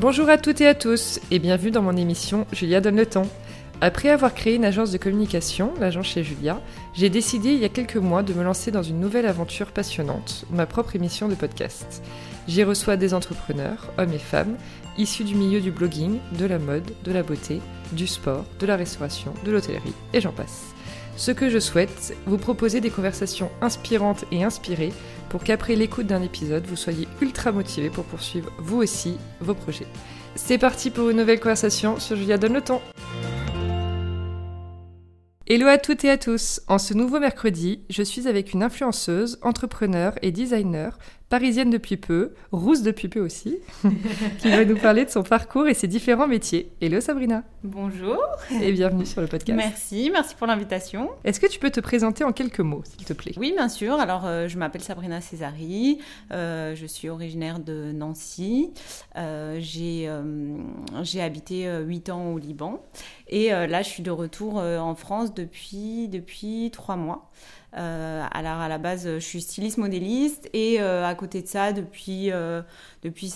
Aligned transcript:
Bonjour 0.00 0.30
à 0.30 0.38
toutes 0.38 0.62
et 0.62 0.66
à 0.66 0.74
tous 0.74 1.20
et 1.30 1.38
bienvenue 1.38 1.70
dans 1.70 1.82
mon 1.82 1.94
émission 1.94 2.46
Julia 2.52 2.80
donne 2.80 2.96
le 2.96 3.04
temps. 3.04 3.26
Après 3.82 4.08
avoir 4.08 4.32
créé 4.32 4.54
une 4.54 4.64
agence 4.64 4.92
de 4.92 4.96
communication, 4.96 5.74
l'agence 5.78 6.06
chez 6.06 6.24
Julia, 6.24 6.58
j'ai 6.94 7.10
décidé 7.10 7.50
il 7.50 7.58
y 7.58 7.66
a 7.66 7.68
quelques 7.68 7.96
mois 7.96 8.22
de 8.22 8.32
me 8.32 8.42
lancer 8.42 8.70
dans 8.70 8.82
une 8.82 8.98
nouvelle 8.98 9.26
aventure 9.26 9.72
passionnante, 9.72 10.46
ma 10.50 10.64
propre 10.64 10.96
émission 10.96 11.28
de 11.28 11.34
podcast. 11.34 12.02
J'y 12.48 12.64
reçois 12.64 12.96
des 12.96 13.12
entrepreneurs, 13.12 13.92
hommes 13.98 14.14
et 14.14 14.18
femmes, 14.18 14.56
issus 14.96 15.24
du 15.24 15.34
milieu 15.34 15.60
du 15.60 15.70
blogging, 15.70 16.18
de 16.32 16.46
la 16.46 16.58
mode, 16.58 16.94
de 17.04 17.12
la 17.12 17.22
beauté, 17.22 17.60
du 17.92 18.06
sport, 18.06 18.46
de 18.58 18.64
la 18.64 18.76
restauration, 18.76 19.34
de 19.44 19.50
l'hôtellerie, 19.50 19.92
et 20.14 20.22
j'en 20.22 20.32
passe. 20.32 20.74
Ce 21.20 21.32
que 21.32 21.50
je 21.50 21.58
souhaite, 21.58 22.16
vous 22.24 22.38
proposer 22.38 22.80
des 22.80 22.88
conversations 22.88 23.50
inspirantes 23.60 24.24
et 24.32 24.42
inspirées 24.42 24.94
pour 25.28 25.44
qu'après 25.44 25.76
l'écoute 25.76 26.06
d'un 26.06 26.22
épisode, 26.22 26.64
vous 26.66 26.76
soyez 26.76 27.06
ultra 27.20 27.52
motivé 27.52 27.90
pour 27.90 28.06
poursuivre 28.06 28.50
vous 28.56 28.78
aussi 28.78 29.18
vos 29.38 29.52
projets. 29.52 29.86
C'est 30.34 30.56
parti 30.56 30.88
pour 30.88 31.10
une 31.10 31.18
nouvelle 31.18 31.38
conversation 31.38 32.00
sur 32.00 32.16
Julia 32.16 32.38
Donne 32.38 32.54
le 32.54 32.62
temps. 32.62 32.80
Hello 35.46 35.66
à 35.66 35.76
toutes 35.76 36.04
et 36.04 36.10
à 36.10 36.16
tous. 36.16 36.62
En 36.68 36.78
ce 36.78 36.94
nouveau 36.94 37.20
mercredi, 37.20 37.84
je 37.90 38.02
suis 38.02 38.26
avec 38.26 38.54
une 38.54 38.62
influenceuse, 38.62 39.38
entrepreneur 39.42 40.14
et 40.22 40.30
designer 40.32 40.98
parisienne 41.30 41.70
depuis 41.70 41.96
peu, 41.96 42.34
rousse 42.50 42.82
depuis 42.82 43.08
peu 43.08 43.20
aussi, 43.20 43.58
qui 44.40 44.50
va 44.50 44.64
nous 44.64 44.76
parler 44.76 45.04
de 45.04 45.10
son 45.10 45.22
parcours 45.22 45.68
et 45.68 45.74
ses 45.74 45.86
différents 45.86 46.26
métiers. 46.26 46.72
Hello 46.80 47.00
Sabrina. 47.00 47.44
Bonjour. 47.62 48.18
Et 48.60 48.72
bienvenue 48.72 49.06
sur 49.06 49.20
le 49.20 49.28
podcast. 49.28 49.56
Merci, 49.56 50.10
merci 50.12 50.34
pour 50.34 50.48
l'invitation. 50.48 51.08
Est-ce 51.22 51.38
que 51.38 51.46
tu 51.46 51.60
peux 51.60 51.70
te 51.70 51.78
présenter 51.78 52.24
en 52.24 52.32
quelques 52.32 52.60
mots, 52.60 52.82
s'il 52.84 53.06
te 53.06 53.12
plaît? 53.12 53.32
Oui, 53.36 53.52
bien 53.54 53.68
sûr. 53.68 53.94
Alors, 54.00 54.26
euh, 54.26 54.48
je 54.48 54.58
m'appelle 54.58 54.82
Sabrina 54.82 55.20
Césari, 55.20 56.00
euh, 56.32 56.74
je 56.74 56.86
suis 56.86 57.08
originaire 57.08 57.60
de 57.60 57.92
Nancy. 57.92 58.72
Euh, 59.16 59.60
j'ai 59.60 60.08
habité 61.22 61.70
8 61.86 62.10
ans 62.10 62.32
au 62.32 62.38
Liban. 62.38 62.82
Et 63.28 63.50
là, 63.50 63.82
je 63.82 63.88
suis 63.88 64.02
de 64.02 64.10
retour 64.10 64.56
en 64.56 64.96
France 64.96 65.32
depuis, 65.32 66.08
depuis 66.08 66.70
3 66.72 66.96
mois. 66.96 67.30
Euh, 67.76 68.24
alors 68.32 68.60
à 68.60 68.68
la 68.68 68.78
base, 68.78 69.06
je 69.06 69.18
suis 69.18 69.40
styliste 69.40 69.78
modéliste 69.78 70.48
et 70.52 70.80
euh, 70.80 71.06
à 71.06 71.14
côté 71.14 71.42
de 71.42 71.46
ça, 71.46 71.72
depuis, 71.72 72.30
euh, 72.32 72.62
depuis 73.02 73.32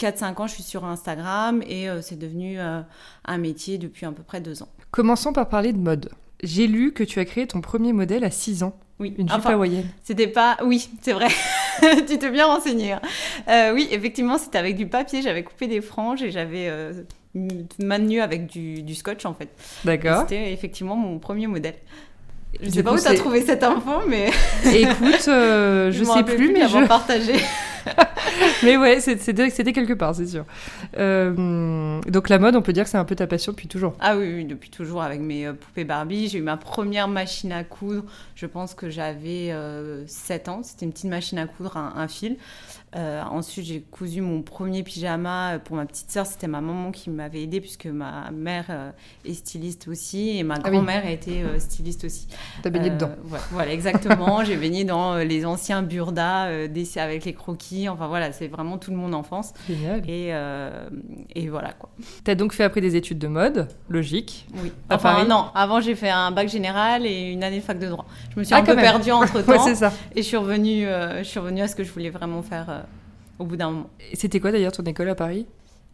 4-5 0.00 0.42
ans, 0.42 0.46
je 0.46 0.54
suis 0.54 0.62
sur 0.62 0.84
Instagram 0.84 1.62
et 1.66 1.88
c'est 2.02 2.18
devenu 2.18 2.58
un 2.58 3.38
métier 3.38 3.78
depuis 3.78 4.06
à 4.06 4.12
peu 4.12 4.22
près 4.22 4.40
2 4.40 4.62
ans. 4.62 4.68
Commençons 4.90 5.32
par 5.32 5.48
parler 5.48 5.72
de 5.72 5.78
mode. 5.78 6.10
J'ai 6.42 6.66
lu 6.66 6.92
que 6.92 7.02
tu 7.02 7.18
as 7.18 7.24
créé 7.24 7.46
ton 7.46 7.60
premier 7.60 7.92
modèle 7.92 8.24
à 8.24 8.30
6 8.30 8.62
ans. 8.62 8.78
Oui, 9.00 9.14
une 9.16 9.28
jupe 9.28 9.46
hawaïenne. 9.46 9.86
C'était 10.02 10.26
pas. 10.26 10.56
Oui, 10.64 10.88
c'est 11.02 11.12
vrai. 11.12 11.28
tu 12.08 12.18
t'es 12.18 12.30
bien 12.30 12.46
renseigné. 12.46 12.92
Hein. 12.92 13.72
oui, 13.74 13.88
effectivement, 13.90 14.38
c'était 14.38 14.58
avec 14.58 14.76
du 14.76 14.86
papier. 14.86 15.22
J'avais 15.22 15.42
coupé 15.42 15.66
des 15.66 15.80
franges 15.80 16.22
et 16.22 16.30
j'avais 16.30 16.70
maintenu 17.78 18.20
avec 18.20 18.46
du, 18.46 18.82
du, 18.82 18.94
scotch 18.94 19.24
en 19.24 19.34
fait. 19.34 19.48
D'accord. 19.84 20.22
C'était 20.22 20.52
effectivement 20.52 20.96
mon 20.96 21.18
premier 21.18 21.46
modèle. 21.46 21.74
Je 22.60 22.70
sais 22.70 22.82
pas 22.82 22.92
où 22.92 22.98
tu 22.98 23.06
as 23.06 23.14
trouvé 23.14 23.44
cette 23.44 23.62
info, 23.62 24.02
mais. 24.06 24.30
Écoute, 24.74 25.28
euh, 25.28 25.92
je, 25.92 26.04
sais 26.04 26.24
plus, 26.24 26.52
mais 26.52 26.68
je. 26.68 26.86
partagé. 26.86 27.34
mais 28.62 28.76
ouais, 28.76 29.00
c'était 29.00 29.72
quelque 29.72 29.92
part, 29.92 30.14
c'est 30.14 30.26
sûr. 30.26 30.44
Euh, 30.98 32.00
donc 32.08 32.28
la 32.28 32.38
mode, 32.38 32.56
on 32.56 32.62
peut 32.62 32.72
dire 32.72 32.84
que 32.84 32.90
c'est 32.90 32.98
un 32.98 33.04
peu 33.04 33.14
ta 33.14 33.26
passion 33.26 33.52
depuis 33.52 33.68
toujours. 33.68 33.94
Ah 34.00 34.16
oui, 34.16 34.32
oui 34.34 34.44
depuis 34.44 34.70
toujours 34.70 35.02
avec 35.02 35.20
mes 35.20 35.46
euh, 35.46 35.52
poupées 35.52 35.84
Barbie. 35.84 36.28
J'ai 36.28 36.38
eu 36.38 36.42
ma 36.42 36.56
première 36.56 37.08
machine 37.08 37.52
à 37.52 37.64
coudre. 37.64 38.04
Je 38.34 38.46
pense 38.46 38.74
que 38.74 38.90
j'avais 38.90 39.54
7 40.06 40.48
ans. 40.48 40.60
C'était 40.62 40.86
une 40.86 40.92
petite 40.92 41.10
machine 41.10 41.38
à 41.38 41.46
coudre, 41.46 41.76
un 41.76 42.08
fil. 42.08 42.36
Euh, 42.96 43.22
ensuite, 43.30 43.66
j'ai 43.66 43.80
cousu 43.82 44.22
mon 44.22 44.40
premier 44.42 44.82
pyjama 44.82 45.58
pour 45.64 45.76
ma 45.76 45.84
petite 45.84 46.10
sœur. 46.10 46.26
C'était 46.26 46.46
ma 46.46 46.60
maman 46.60 46.90
qui 46.90 47.10
m'avait 47.10 47.42
aidé 47.42 47.60
puisque 47.60 47.86
ma 47.86 48.30
mère 48.30 48.66
euh, 48.70 48.90
est 49.26 49.34
styliste 49.34 49.88
aussi 49.88 50.38
et 50.38 50.42
ma 50.42 50.54
ah 50.54 50.70
grand-mère 50.70 51.04
a 51.04 51.10
été 51.10 51.42
euh, 51.42 51.58
styliste 51.58 52.04
aussi. 52.04 52.28
T'as 52.62 52.70
baigné 52.70 52.90
dedans. 52.90 53.10
Voilà, 53.50 53.72
exactement. 53.72 54.42
j'ai 54.44 54.56
baigné 54.56 54.84
dans 54.84 55.16
les 55.16 55.44
anciens 55.44 55.82
burdas 55.82 56.48
avec 56.96 57.24
les 57.24 57.34
croquis. 57.34 57.88
Enfin 57.88 58.08
voilà, 58.08 58.32
c'est 58.32 58.48
vraiment 58.48 58.78
tout 58.78 58.90
le 58.90 58.96
mon 58.96 59.12
enfance. 59.12 59.52
Génial. 59.68 60.02
Et, 60.08 60.32
et 61.34 61.48
voilà 61.48 61.72
quoi. 61.72 61.90
T'as 62.24 62.34
donc 62.34 62.52
fait 62.52 62.64
après 62.64 62.80
des 62.80 62.96
études 62.96 63.18
de 63.18 63.28
mode, 63.28 63.68
logique. 63.88 64.46
Oui. 64.62 64.72
Enfin 64.90 65.24
non, 65.24 65.46
avant 65.54 65.80
j'ai 65.80 65.94
fait 65.94 66.10
un 66.10 66.30
bac 66.30 66.48
général 66.48 67.04
et 67.04 67.32
une 67.32 67.44
année 67.44 67.58
de 67.58 67.64
fac 67.64 67.78
de 67.78 67.88
droit. 67.88 68.06
Je 68.34 68.38
me 68.38 68.44
suis 68.44 68.54
ah, 68.54 68.58
un 68.58 68.62
peu 68.62 68.74
perdue 68.74 69.12
entre 69.12 69.42
temps. 69.44 69.64
c'est 69.64 69.74
ça. 69.74 69.92
Et 70.14 70.22
je 70.22 70.26
suis 70.26 70.36
revenue, 70.36 70.86
je 71.18 71.24
suis 71.24 71.38
revenue 71.38 71.60
à 71.60 71.68
ce 71.68 71.76
que 71.76 71.84
je 71.84 71.92
voulais 71.92 72.10
vraiment 72.10 72.42
faire 72.42 72.77
au 73.38 73.44
bout 73.44 73.56
d'un 73.56 73.70
moment. 73.70 73.90
C'était 74.14 74.40
quoi 74.40 74.52
d'ailleurs 74.52 74.72
ton 74.72 74.84
école 74.84 75.08
à 75.08 75.14
Paris? 75.14 75.46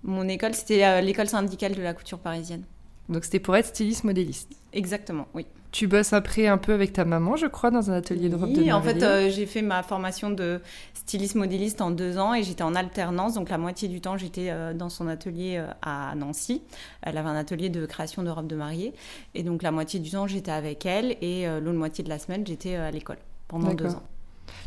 Mon 0.02 0.28
école, 0.28 0.54
c'était 0.54 0.84
euh, 0.84 1.00
l'école 1.00 1.28
syndicale 1.28 1.74
de 1.74 1.82
la 1.82 1.94
couture 1.94 2.18
parisienne. 2.18 2.64
Donc 3.08 3.24
c'était 3.24 3.40
pour 3.40 3.56
être 3.56 3.66
styliste 3.66 4.04
modéliste 4.04 4.50
Exactement, 4.72 5.28
oui. 5.34 5.46
Tu 5.72 5.88
bosses 5.88 6.12
après 6.12 6.46
un 6.46 6.56
peu 6.56 6.72
avec 6.72 6.92
ta 6.92 7.04
maman, 7.04 7.36
je 7.36 7.46
crois, 7.46 7.70
dans 7.70 7.90
un 7.90 7.94
atelier 7.94 8.28
de 8.28 8.36
robe 8.36 8.52
de 8.52 8.60
Oui, 8.60 8.72
en 8.72 8.80
fait, 8.80 9.02
euh, 9.02 9.28
j'ai 9.28 9.44
fait 9.44 9.60
ma 9.60 9.82
formation 9.82 10.30
de 10.30 10.60
styliste 10.94 11.34
modéliste 11.34 11.80
en 11.80 11.90
deux 11.90 12.16
ans 12.16 12.32
et 12.32 12.42
j'étais 12.42 12.62
en 12.62 12.74
alternance. 12.74 13.34
Donc 13.34 13.50
la 13.50 13.58
moitié 13.58 13.88
du 13.88 14.00
temps, 14.00 14.16
j'étais 14.16 14.50
euh, 14.50 14.72
dans 14.72 14.88
son 14.88 15.08
atelier 15.08 15.62
à 15.82 16.14
Nancy. 16.14 16.62
Elle 17.02 17.18
avait 17.18 17.28
un 17.28 17.36
atelier 17.36 17.70
de 17.70 17.86
création 17.86 18.22
de 18.22 18.30
robes 18.30 18.46
de 18.46 18.56
mariée. 18.56 18.94
Et 19.34 19.42
donc 19.42 19.62
la 19.62 19.70
moitié 19.70 20.00
du 20.00 20.10
temps, 20.10 20.26
j'étais 20.26 20.52
avec 20.52 20.86
elle 20.86 21.16
et 21.20 21.46
l'autre 21.60 21.78
moitié 21.78 22.04
de 22.04 22.08
la 22.08 22.18
semaine, 22.18 22.46
j'étais 22.46 22.76
à 22.76 22.90
l'école 22.90 23.18
pendant 23.48 23.74
deux 23.74 23.94
ans. 23.94 24.02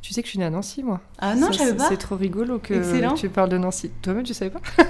Tu 0.02 0.14
sais 0.14 0.22
que 0.22 0.28
je 0.28 0.32
suis 0.32 0.40
née 0.40 0.46
à 0.46 0.50
Nancy, 0.50 0.84
moi. 0.84 1.02
Ah 1.20 1.36
non, 1.36 1.52
je 1.52 1.58
savais 1.58 1.76
pas. 1.76 1.88
C'est 1.90 1.98
trop 1.98 2.16
rigolo 2.16 2.60
que 2.60 3.16
tu 3.16 3.30
parles 3.30 3.50
de 3.50 3.58
Nancy. 3.58 3.92
Toi-même, 4.02 4.24
tu 4.24 4.34
savais 4.34 4.52
pas 4.52 4.62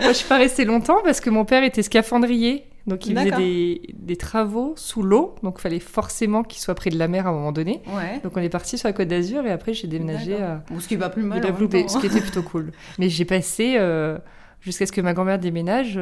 Moi, 0.00 0.08
je 0.08 0.12
suis 0.12 0.28
pas 0.28 0.38
restée 0.38 0.64
longtemps 0.64 0.98
parce 1.04 1.20
que 1.20 1.30
mon 1.30 1.44
père 1.44 1.62
était 1.64 1.82
scaphandrier. 1.82 2.64
Donc, 2.86 3.06
il 3.06 3.16
faisait 3.16 3.80
des, 3.94 4.16
travaux 4.16 4.74
sous 4.76 5.02
l'eau. 5.02 5.34
Donc, 5.42 5.56
il 5.58 5.62
fallait 5.62 5.80
forcément 5.80 6.42
qu'il 6.42 6.60
soit 6.60 6.74
près 6.74 6.90
de 6.90 6.98
la 6.98 7.08
mer 7.08 7.26
à 7.26 7.30
un 7.30 7.32
moment 7.32 7.52
donné. 7.52 7.82
Donc, 8.22 8.36
on 8.36 8.40
est 8.40 8.48
parti 8.48 8.76
sur 8.78 8.88
la 8.88 8.92
côte 8.92 9.08
d'Azur 9.08 9.46
et 9.46 9.50
après, 9.50 9.72
j'ai 9.74 9.88
déménagé 9.88 10.36
à. 10.36 10.64
ce 10.78 10.88
qui 10.88 10.96
va 10.96 11.08
plus 11.08 11.22
mal. 11.22 11.42
ce 11.42 11.98
qui 11.98 12.06
était 12.06 12.20
plutôt 12.20 12.42
cool. 12.42 12.72
Mais 12.98 13.08
j'ai 13.08 13.24
passé, 13.24 13.74
euh, 13.76 14.18
jusqu'à 14.60 14.86
ce 14.86 14.92
que 14.92 15.00
ma 15.00 15.14
grand-mère 15.14 15.38
déménage, 15.38 15.98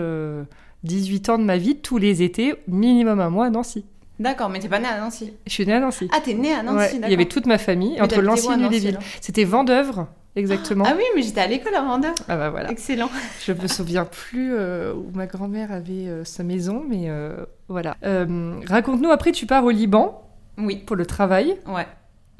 18 0.85 1.29
euh, 1.29 1.33
ans 1.33 1.39
de 1.39 1.45
ma 1.45 1.57
vie, 1.57 1.77
tous 1.77 1.99
les 1.99 2.23
étés, 2.23 2.55
minimum 2.67 3.21
un 3.21 3.31
mois 3.31 3.47
à 3.47 3.51
Nancy. 3.51 3.85
D'accord, 4.19 4.49
mais 4.49 4.61
t'es 4.61 4.69
pas 4.69 4.79
née 4.79 4.89
à 4.89 5.01
Nancy 5.01 5.33
Je 5.47 5.53
suis 5.53 5.67
née 5.67 5.73
à 5.73 5.81
Nancy. 5.81 6.09
Ah, 6.13 6.21
t'es 6.23 6.35
née 6.35 6.53
à 6.53 6.63
Nancy, 6.63 7.01
Il 7.03 7.11
y 7.11 7.15
avait 7.15 7.25
toute 7.27 7.47
ma 7.47 7.59
famille, 7.59 8.01
entre 8.01 8.21
l'ancienne 8.21 8.61
et 8.63 8.69
les 8.69 8.79
villes. 8.79 8.99
C'était 9.21 9.45
Vendœuvre, 9.45 10.09
exactement. 10.37 10.85
Ah 10.87 10.95
oui, 10.97 11.05
mais 11.15 11.23
j'étais 11.23 11.41
à 11.41 11.47
l'école 11.47 11.75
à 11.75 11.83
Vendœuvre. 11.83 12.15
Ah 12.29 12.37
bah 12.37 12.51
voilà. 12.51 12.71
Excellent. 12.71 13.11
Je 13.45 13.53
me 13.53 13.67
souviens 13.67 14.05
plus 14.05 14.55
euh, 14.55 14.95
où 14.95 15.11
ma 15.15 15.27
grand-mère 15.27 15.73
avait 15.73 16.09
euh, 16.09 16.25
sa 16.25 16.43
maison, 16.43 16.85
mais 16.89 17.09
euh, 17.09 17.45
voilà. 17.69 17.97
Raconte-nous, 18.67 19.11
après 19.11 19.33
tu 19.33 19.47
pars 19.47 19.65
au 19.65 19.71
Liban. 19.71 20.23
Oui. 20.59 20.77
Pour 20.77 20.97
le 20.97 21.07
travail. 21.07 21.57
Ouais. 21.67 21.87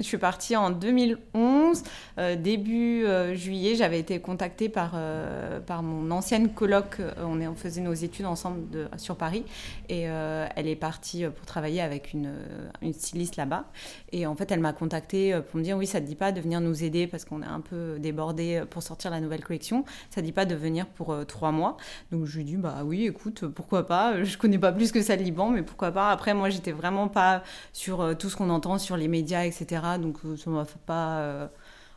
Je 0.03 0.09
suis 0.09 0.17
partie 0.17 0.57
en 0.57 0.69
2011. 0.69 1.83
Euh, 2.17 2.35
début 2.35 3.05
euh, 3.05 3.35
juillet, 3.35 3.75
j'avais 3.75 3.99
été 3.99 4.19
contactée 4.19 4.67
par, 4.67 4.91
euh, 4.95 5.61
par 5.61 5.81
mon 5.81 6.11
ancienne 6.11 6.49
coloc. 6.49 6.97
On, 7.23 7.39
est, 7.39 7.47
on 7.47 7.55
faisait 7.55 7.79
nos 7.79 7.93
études 7.93 8.25
ensemble 8.25 8.89
sur 8.97 9.15
Paris. 9.15 9.45
Et 9.87 10.01
elle 10.01 10.67
est 10.67 10.75
partie 10.75 11.23
pour 11.25 11.45
travailler 11.45 11.79
avec 11.79 12.13
une, 12.13 12.33
une 12.81 12.93
styliste 12.93 13.37
là-bas. 13.37 13.65
Et 14.11 14.25
en 14.25 14.35
fait, 14.35 14.51
elle 14.51 14.59
m'a 14.59 14.73
contactée 14.73 15.39
pour 15.49 15.59
me 15.59 15.63
dire 15.63 15.77
Oui, 15.77 15.87
ça 15.87 15.99
ne 15.99 16.05
te 16.05 16.09
dit 16.09 16.15
pas 16.15 16.31
de 16.31 16.41
venir 16.41 16.59
nous 16.59 16.83
aider 16.83 17.07
parce 17.07 17.23
qu'on 17.23 17.41
est 17.41 17.47
un 17.47 17.61
peu 17.61 17.97
débordé 17.99 18.63
pour 18.69 18.83
sortir 18.83 19.11
la 19.11 19.21
nouvelle 19.21 19.43
collection. 19.43 19.85
Ça 20.09 20.19
ne 20.21 20.25
dit 20.25 20.31
pas 20.33 20.45
de 20.45 20.55
venir 20.55 20.87
pour 20.87 21.15
trois 21.27 21.51
mois. 21.51 21.77
Donc 22.11 22.25
je 22.25 22.35
lui 22.35 22.41
ai 22.41 22.45
dit 22.45 22.57
Bah 22.57 22.81
oui, 22.83 23.05
écoute, 23.05 23.45
pourquoi 23.47 23.85
pas? 23.87 24.23
Je 24.23 24.37
connais 24.37 24.59
pas 24.59 24.73
plus 24.73 24.91
que 24.91 25.01
ça 25.01 25.15
le 25.15 25.23
Liban, 25.23 25.49
mais 25.49 25.63
pourquoi 25.63 25.91
pas? 25.91 26.09
Après, 26.09 26.33
moi, 26.33 26.49
j'étais 26.49 26.73
vraiment 26.73 27.07
pas 27.07 27.43
sur 27.71 28.17
tout 28.17 28.29
ce 28.29 28.35
qu'on 28.35 28.49
entend 28.49 28.77
sur 28.77 28.97
les 28.97 29.07
médias, 29.07 29.45
etc 29.45 29.92
donc 29.97 30.17
euh, 30.25 30.37
ça 30.37 30.49
m'a 30.49 30.65
fait 30.65 30.81
pas. 30.85 31.17
Euh, 31.19 31.47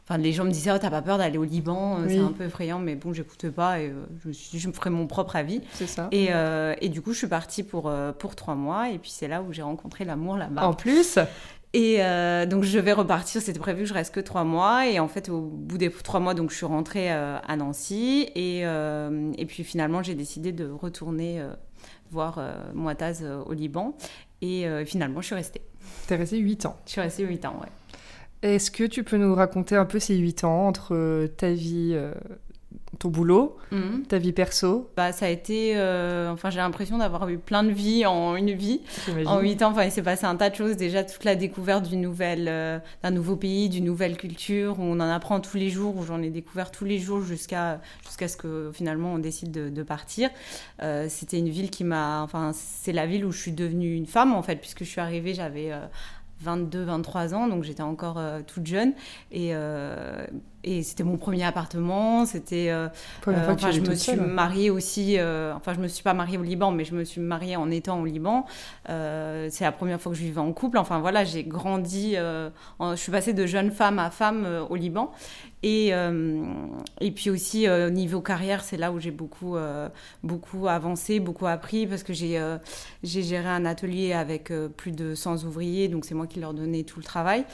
enfin, 0.05 0.19
les 0.19 0.33
gens 0.33 0.45
me 0.45 0.51
disaient, 0.51 0.73
oh, 0.73 0.79
t'as 0.81 0.91
pas 0.91 1.03
peur 1.03 1.19
d'aller 1.19 1.39
au 1.39 1.45
Liban, 1.45 1.99
euh, 1.99 2.07
c'est 2.09 2.19
un 2.19 2.33
peu 2.33 2.45
effrayant, 2.45 2.79
mais 2.79 2.95
bon, 2.95 3.13
j'écoute 3.13 3.51
pas 3.51 3.81
et 3.81 3.93
je 4.23 4.29
me 4.29 4.33
suis 4.33 4.51
dit, 4.51 4.59
je 4.59 4.69
me 4.69 4.73
ferai 4.73 4.91
mon 4.91 5.07
propre 5.07 5.37
avis. 5.37 5.61
C'est 5.73 5.87
ça. 5.87 6.09
Et, 6.13 6.31
et, 6.81 6.89
du 6.89 7.03
coup, 7.03 7.13
je 7.13 7.19
suis 7.19 7.27
partie 7.27 7.63
pour, 7.63 7.93
pour 8.19 8.37
trois 8.37 8.55
mois 8.55 8.91
et 8.91 8.99
puis 8.99 9.11
c'est 9.11 9.29
là 9.29 9.43
où 9.43 9.53
j'ai 9.53 9.63
rencontré 9.63 10.05
l'amour 10.05 10.37
là-bas. 10.37 10.67
En 10.67 10.75
plus 10.75 11.19
et 11.75 11.99
donc 12.49 12.63
je 12.63 12.79
vais 12.79 12.93
repartir, 12.95 13.43
c'était 13.43 13.59
prévu 13.59 13.83
que 13.83 13.89
je 13.89 13.93
reste 13.93 14.15
que 14.15 14.21
trois 14.21 14.45
mois. 14.45 14.87
Et 14.87 14.99
en 14.99 15.09
fait, 15.09 15.29
au 15.29 15.43
bout 15.43 15.77
des 15.77 15.91
trois 15.91 16.21
mois, 16.21 16.33
donc 16.33 16.51
je 16.51 16.57
suis 16.57 16.65
rentrée 16.65 17.11
à 17.11 17.57
Nancy. 17.57 18.31
Et, 18.35 18.61
et 18.61 19.47
puis 19.47 19.63
finalement, 19.63 20.03
j'ai 20.03 20.15
décidé 20.15 20.53
de 20.53 20.71
retourner 20.71 21.43
voir 22.11 22.41
Moitaz 22.73 23.23
au 23.45 23.53
Liban. 23.53 23.95
Et 24.41 24.67
finalement, 24.87 25.21
je 25.21 25.27
suis 25.27 25.35
restée. 25.35 25.61
T'es 26.07 26.17
restée 26.17 26.39
huit 26.39 26.67
ans. 26.67 26.77
Je 26.87 26.93
suis 26.93 27.01
restée 27.01 27.25
huit 27.25 27.45
ans, 27.45 27.57
ouais. 27.61 27.69
Est-ce 28.43 28.71
que 28.71 28.85
tu 28.85 29.03
peux 29.05 29.17
nous 29.17 29.35
raconter 29.35 29.77
un 29.77 29.87
peu 29.87 29.99
ces 29.99 30.17
huit 30.17 30.45
ans 30.45 30.67
entre 30.69 30.95
euh, 30.95 31.27
ta 31.27 31.51
vie, 31.53 31.91
euh, 31.95 32.13
ton 32.99 33.09
boulot, 33.09 33.57
Mhm. 33.73 34.05
ta 34.09 34.17
vie 34.19 34.33
perso, 34.33 34.89
Bah, 34.97 35.13
ça 35.13 35.27
a 35.27 35.29
été. 35.29 35.77
euh, 35.77 36.31
enfin, 36.33 36.49
j'ai 36.51 36.59
l'impression 36.59 36.97
d'avoir 36.99 37.29
eu 37.29 37.37
plein 37.39 37.63
de 37.65 37.71
vies 37.71 38.07
en 38.07 38.37
une 38.37 38.53
vie. 38.53 38.81
En 39.27 39.41
8 39.41 39.61
ans, 39.63 39.71
enfin, 39.73 39.85
il 39.85 39.91
s'est 39.91 40.03
passé 40.03 40.25
un 40.25 40.37
tas 40.37 40.49
de 40.51 40.55
choses. 40.55 40.77
Déjà, 40.77 41.03
toute 41.05 41.25
la 41.25 41.35
découverte 41.35 41.89
d'une 41.89 42.01
nouvelle, 42.01 42.47
euh, 42.49 42.79
d'un 43.03 43.11
nouveau 43.11 43.37
pays, 43.37 43.69
d'une 43.69 43.85
nouvelle 43.85 44.17
culture, 44.17 44.79
où 44.79 44.83
on 44.83 44.95
en 44.95 45.01
apprend 45.11 45.41
tous 45.41 45.57
les 45.59 45.69
jours, 45.69 45.97
où 45.97 46.05
j'en 46.05 46.23
ai 46.23 46.31
découvert 46.31 46.71
tous 46.71 46.85
les 46.87 46.99
jours 46.99 47.23
jusqu'à 47.23 47.81
jusqu'à 48.07 48.29
ce 48.29 48.37
que 48.37 48.71
finalement 48.73 49.15
on 49.15 49.19
décide 49.19 49.51
de, 49.51 49.69
de 49.69 49.83
partir. 49.83 50.31
Euh, 50.83 51.07
C'était 51.11 51.39
une 51.39 51.49
ville 51.51 51.71
qui 51.71 51.85
m'a. 51.85 52.23
Enfin, 52.23 52.53
c'est 52.55 52.93
la 52.93 53.07
ville 53.07 53.25
où 53.27 53.33
je 53.33 53.39
suis 53.41 53.53
devenue 53.53 53.95
une 53.95 54.07
femme, 54.07 54.33
en 54.33 54.43
fait, 54.43 54.57
puisque 54.57 54.85
je 54.85 54.89
suis 54.91 55.01
arrivée, 55.01 55.35
j'avais. 55.35 55.71
Euh, 56.41 56.45
22, 56.45 56.85
23 56.85 57.35
ans, 57.35 57.49
donc 57.49 57.65
j'étais 57.65 57.83
encore 57.83 58.19
euh, 58.19 58.41
toute 58.47 58.67
jeune. 58.67 58.93
Et, 59.31 59.51
euh, 59.53 60.27
et 60.67 60.83
c'était 60.83 61.05
mon 61.05 61.17
premier 61.17 61.45
appartement. 61.45 62.27
C'était. 62.27 62.69
euh, 62.71 62.89
euh, 63.29 63.53
enfin, 63.55 63.71
je 63.71 63.81
me 63.81 63.95
suis 63.95 64.13
seule. 64.17 64.21
mariée 64.21 64.69
aussi. 64.71 65.17
euh, 65.19 65.55
enfin, 65.55 65.73
je 65.75 65.81
me 65.81 65.89
suis 65.89 66.03
pas 66.03 66.13
mariée 66.15 66.37
au 66.39 66.43
Liban, 66.43 66.73
mais 66.73 66.85
je 66.85 66.95
me 66.95 67.05
suis 67.05 67.21
mariée 67.21 67.57
en 67.57 67.71
étant 67.71 68.01
au 68.01 68.05
Liban. 68.05 68.45
Euh, 68.91 69.49
c'est 69.51 69.65
la 69.65 69.73
première 69.73 70.01
fois 70.01 70.13
que 70.13 70.19
je 70.19 70.25
vivais 70.25 70.41
en 70.41 70.53
couple. 70.53 70.77
Enfin, 70.79 70.99
voilà, 70.99 71.25
j'ai 71.25 71.45
grandi. 71.45 72.15
euh, 72.17 72.51
en- 72.79 72.91
je 72.97 73.01
suis 73.01 73.13
passée 73.13 73.33
de 73.33 73.47
jeune 73.47 73.71
femme 73.71 73.99
à 73.99 74.11
femme 74.11 74.47
au 74.69 74.77
Liban. 74.77 75.11
Et, 75.63 75.93
et 77.01 77.11
puis 77.11 77.29
aussi, 77.31 77.67
euh, 77.67 77.91
niveau 77.91 78.21
carrière, 78.21 78.63
c'est 78.63 78.77
là 78.77 78.93
où 78.93 79.01
j'ai 79.01 79.11
beaucoup, 79.11 79.57
beaucoup 80.23 80.69
avancé, 80.69 81.19
beaucoup 81.19 81.47
appris, 81.47 81.87
parce 81.87 82.03
que 82.03 82.13
j'ai 82.13 82.41
j'ai 83.03 83.23
géré 83.23 83.49
un 83.49 83.65
atelier 83.65 84.13
avec 84.13 84.53
plus 84.77 84.93
de 84.93 85.15
100 85.15 85.45
ouvriers, 85.45 85.89
donc 85.89 86.05
c'est 86.05 86.15
moi 86.15 86.27
qui 86.27 86.39
leur 86.41 86.55
donnais 86.55 86.83
tout 86.85 86.99
le 87.01 87.05
travail. 87.05 87.45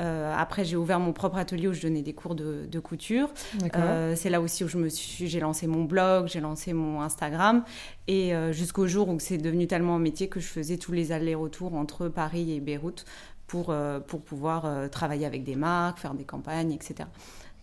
Euh, 0.00 0.34
après, 0.36 0.64
j'ai 0.64 0.76
ouvert 0.76 0.98
mon 0.98 1.12
propre 1.12 1.36
atelier 1.36 1.68
où 1.68 1.72
je 1.72 1.82
donnais 1.82 2.02
des 2.02 2.12
cours 2.12 2.34
de, 2.34 2.66
de 2.70 2.80
couture. 2.80 3.30
Euh, 3.76 4.14
c'est 4.16 4.30
là 4.30 4.40
aussi 4.40 4.64
où 4.64 4.68
je 4.68 4.78
me 4.78 4.88
suis, 4.88 5.28
j'ai 5.28 5.40
lancé 5.40 5.66
mon 5.66 5.84
blog, 5.84 6.28
j'ai 6.28 6.40
lancé 6.40 6.72
mon 6.72 7.02
Instagram, 7.02 7.64
et 8.08 8.34
euh, 8.34 8.52
jusqu'au 8.52 8.86
jour 8.86 9.08
où 9.08 9.18
c'est 9.20 9.38
devenu 9.38 9.66
tellement 9.66 9.96
un 9.96 10.00
métier 10.00 10.28
que 10.28 10.40
je 10.40 10.46
faisais 10.46 10.78
tous 10.78 10.92
les 10.92 11.12
allers-retours 11.12 11.74
entre 11.74 12.08
Paris 12.08 12.52
et 12.52 12.60
Beyrouth 12.60 13.04
pour, 13.46 13.74
pour 14.06 14.22
pouvoir 14.22 14.88
travailler 14.90 15.26
avec 15.26 15.42
des 15.42 15.56
marques, 15.56 15.98
faire 15.98 16.14
des 16.14 16.22
campagnes, 16.22 16.70
etc. 16.70 17.08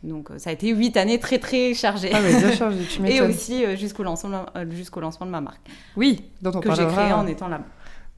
Donc 0.03 0.29
ça 0.37 0.51
a 0.51 0.53
été 0.53 0.69
huit 0.73 0.95
années 0.95 1.19
très 1.19 1.39
très 1.39 1.73
chargées. 1.73 2.11
Ah 2.13 2.19
oui, 2.23 2.37
bien 2.37 2.51
chargé, 2.51 2.79
tu 2.85 3.05
et 3.07 3.21
aussi 3.21 3.65
euh, 3.65 3.75
jusqu'au 3.75 4.03
lancement, 4.03 4.45
euh, 4.55 4.65
jusqu'au 4.69 4.99
lancement 4.99 5.25
de 5.25 5.31
ma 5.31 5.41
marque, 5.41 5.61
Oui, 5.95 6.23
dont 6.41 6.51
on 6.53 6.59
que 6.59 6.73
j'ai 6.75 6.85
créée 6.85 7.13
en 7.13 7.25
étant 7.25 7.47
là. 7.47 7.61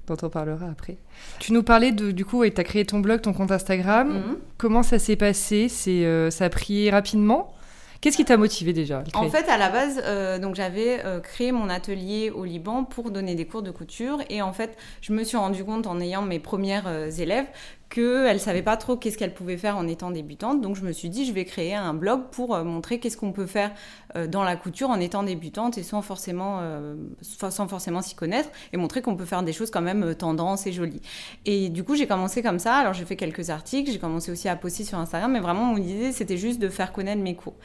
Dont 0.10 0.28
on 0.28 0.30
parlera 0.30 0.68
après. 0.70 0.98
Tu 1.40 1.54
nous 1.54 1.64
parlais 1.64 1.92
de, 1.92 2.12
du 2.12 2.26
coup, 2.26 2.44
et 2.44 2.54
tu 2.54 2.60
as 2.60 2.64
créé 2.64 2.86
ton 2.86 3.00
blog, 3.00 3.22
ton 3.22 3.34
compte 3.34 3.52
Instagram. 3.52 4.10
Mhm. 4.10 4.38
Comment 4.58 4.84
ça 4.84 5.00
s'est 5.00 5.16
passé? 5.16 5.70
C'est, 5.70 6.06
euh, 6.06 6.30
Ça 6.30 6.46
a 6.46 6.50
pris 6.50 6.90
rapidement? 6.90 7.54
Qu'est-ce 8.02 8.16
qui 8.16 8.24
t'a 8.24 8.38
motivé 8.38 8.72
déjà 8.72 9.04
En 9.14 9.30
fait, 9.30 9.50
à 9.50 9.58
la 9.58 9.70
base, 9.70 10.02
euh, 10.06 10.40
donc 10.40 10.56
j'avais 10.56 11.04
euh, 11.04 11.20
créé 11.20 11.52
mon 11.52 11.70
atelier 11.70 12.30
au 12.30 12.46
Liban 12.46 12.86
pour 12.86 13.12
donner 13.12 13.36
des 13.36 13.46
cours 13.46 13.62
de 13.62 13.72
couture. 13.72 14.20
Et 14.30 14.42
en 14.42 14.54
fait, 14.54 14.78
je 15.02 15.12
me 15.12 15.24
suis 15.26 15.36
rendu 15.36 15.66
compte 15.66 15.86
en 15.86 16.00
ayant 16.00 16.22
mes 16.22 16.40
premières 16.40 16.88
euh, 16.88 17.10
élèves 17.10 17.48
qu'elles 17.90 18.34
ne 18.34 18.38
savaient 18.38 18.62
pas 18.62 18.78
trop 18.78 18.96
qu'est-ce 18.96 19.18
qu'elles 19.18 19.34
pouvaient 19.34 19.58
faire 19.58 19.78
en 19.78 19.88
étant 19.88 20.12
débutantes. 20.12 20.62
Donc 20.62 20.76
je 20.76 20.84
me 20.84 20.92
suis 20.92 21.10
dit, 21.10 21.26
je 21.26 21.34
vais 21.34 21.46
créer 21.46 21.74
un 21.74 21.94
blog 21.94 22.24
pour 22.32 22.56
euh, 22.56 22.64
montrer 22.64 23.00
qu'est-ce 23.00 23.18
qu'on 23.18 23.32
peut 23.32 23.48
faire 23.48 23.72
euh, 24.16 24.28
dans 24.28 24.44
la 24.44 24.56
couture 24.56 24.90
en 24.90 25.00
étant 25.00 25.24
débutante 25.24 25.78
et 25.78 25.84
sans 25.84 26.02
forcément, 26.02 26.60
euh, 26.62 26.96
sans 27.22 27.68
forcément 27.68 28.02
s'y 28.02 28.16
connaître 28.16 28.50
et 28.74 28.78
montrer 28.78 29.02
qu'on 29.02 29.16
peut 29.16 29.26
faire 29.26 29.44
des 29.44 29.54
choses 29.54 29.72
quand 29.72 29.82
même 29.82 30.14
tendances 30.16 30.68
et 30.68 30.72
jolies. 30.72 31.02
Et 31.46 31.70
du 31.70 31.84
coup, 31.84 31.96
j'ai 31.96 32.08
commencé 32.08 32.44
comme 32.44 32.60
ça. 32.60 32.76
Alors 32.76 32.94
j'ai 32.94 33.06
fait 33.06 33.16
quelques 33.16 33.50
articles, 33.50 33.92
j'ai 33.92 34.00
commencé 34.00 34.32
aussi 34.32 34.48
à 34.48 34.56
poster 34.56 34.84
sur 34.84 35.00
Instagram, 35.00 35.32
mais 35.32 35.40
vraiment 35.40 35.66
mon 35.66 35.78
idée, 35.78 36.12
c'était 36.12 36.38
juste 36.38 36.60
de 36.60 36.70
faire 36.70 36.94
connaître 36.94 37.22
mes 37.22 37.36
cours. 37.36 37.56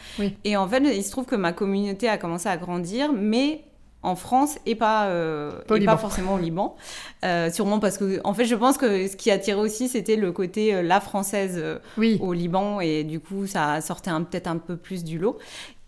Et 0.44 0.56
en 0.56 0.66
fait, 0.66 0.82
il 0.94 1.04
se 1.04 1.10
trouve 1.10 1.26
que 1.26 1.36
ma 1.36 1.52
communauté 1.52 2.08
a 2.08 2.16
commencé 2.16 2.48
à 2.48 2.56
grandir, 2.56 3.12
mais 3.12 3.62
en 4.04 4.16
France 4.16 4.58
et 4.66 4.74
pas, 4.74 5.06
euh, 5.06 5.50
Pas 5.66 5.78
et 5.78 5.84
pas 5.84 5.96
forcément 5.96 6.34
au 6.34 6.38
Liban. 6.38 6.76
Euh, 7.24 7.50
sûrement 7.50 7.80
parce 7.80 7.96
que, 7.96 8.20
en 8.22 8.34
fait, 8.34 8.44
je 8.44 8.54
pense 8.54 8.76
que 8.76 9.08
ce 9.08 9.16
qui 9.16 9.30
attirait 9.30 9.58
aussi, 9.58 9.88
c'était 9.88 10.16
le 10.16 10.30
côté 10.30 10.74
euh, 10.74 10.82
la 10.82 11.00
française 11.00 11.62
Oui, 11.96 12.18
au 12.20 12.34
Liban 12.34 12.80
et 12.80 13.02
du 13.02 13.18
coup, 13.18 13.46
ça 13.46 13.80
sortait 13.80 14.10
peut-être 14.30 14.46
un 14.46 14.58
peu 14.58 14.76
plus 14.76 15.02
du 15.02 15.18
lot. 15.18 15.38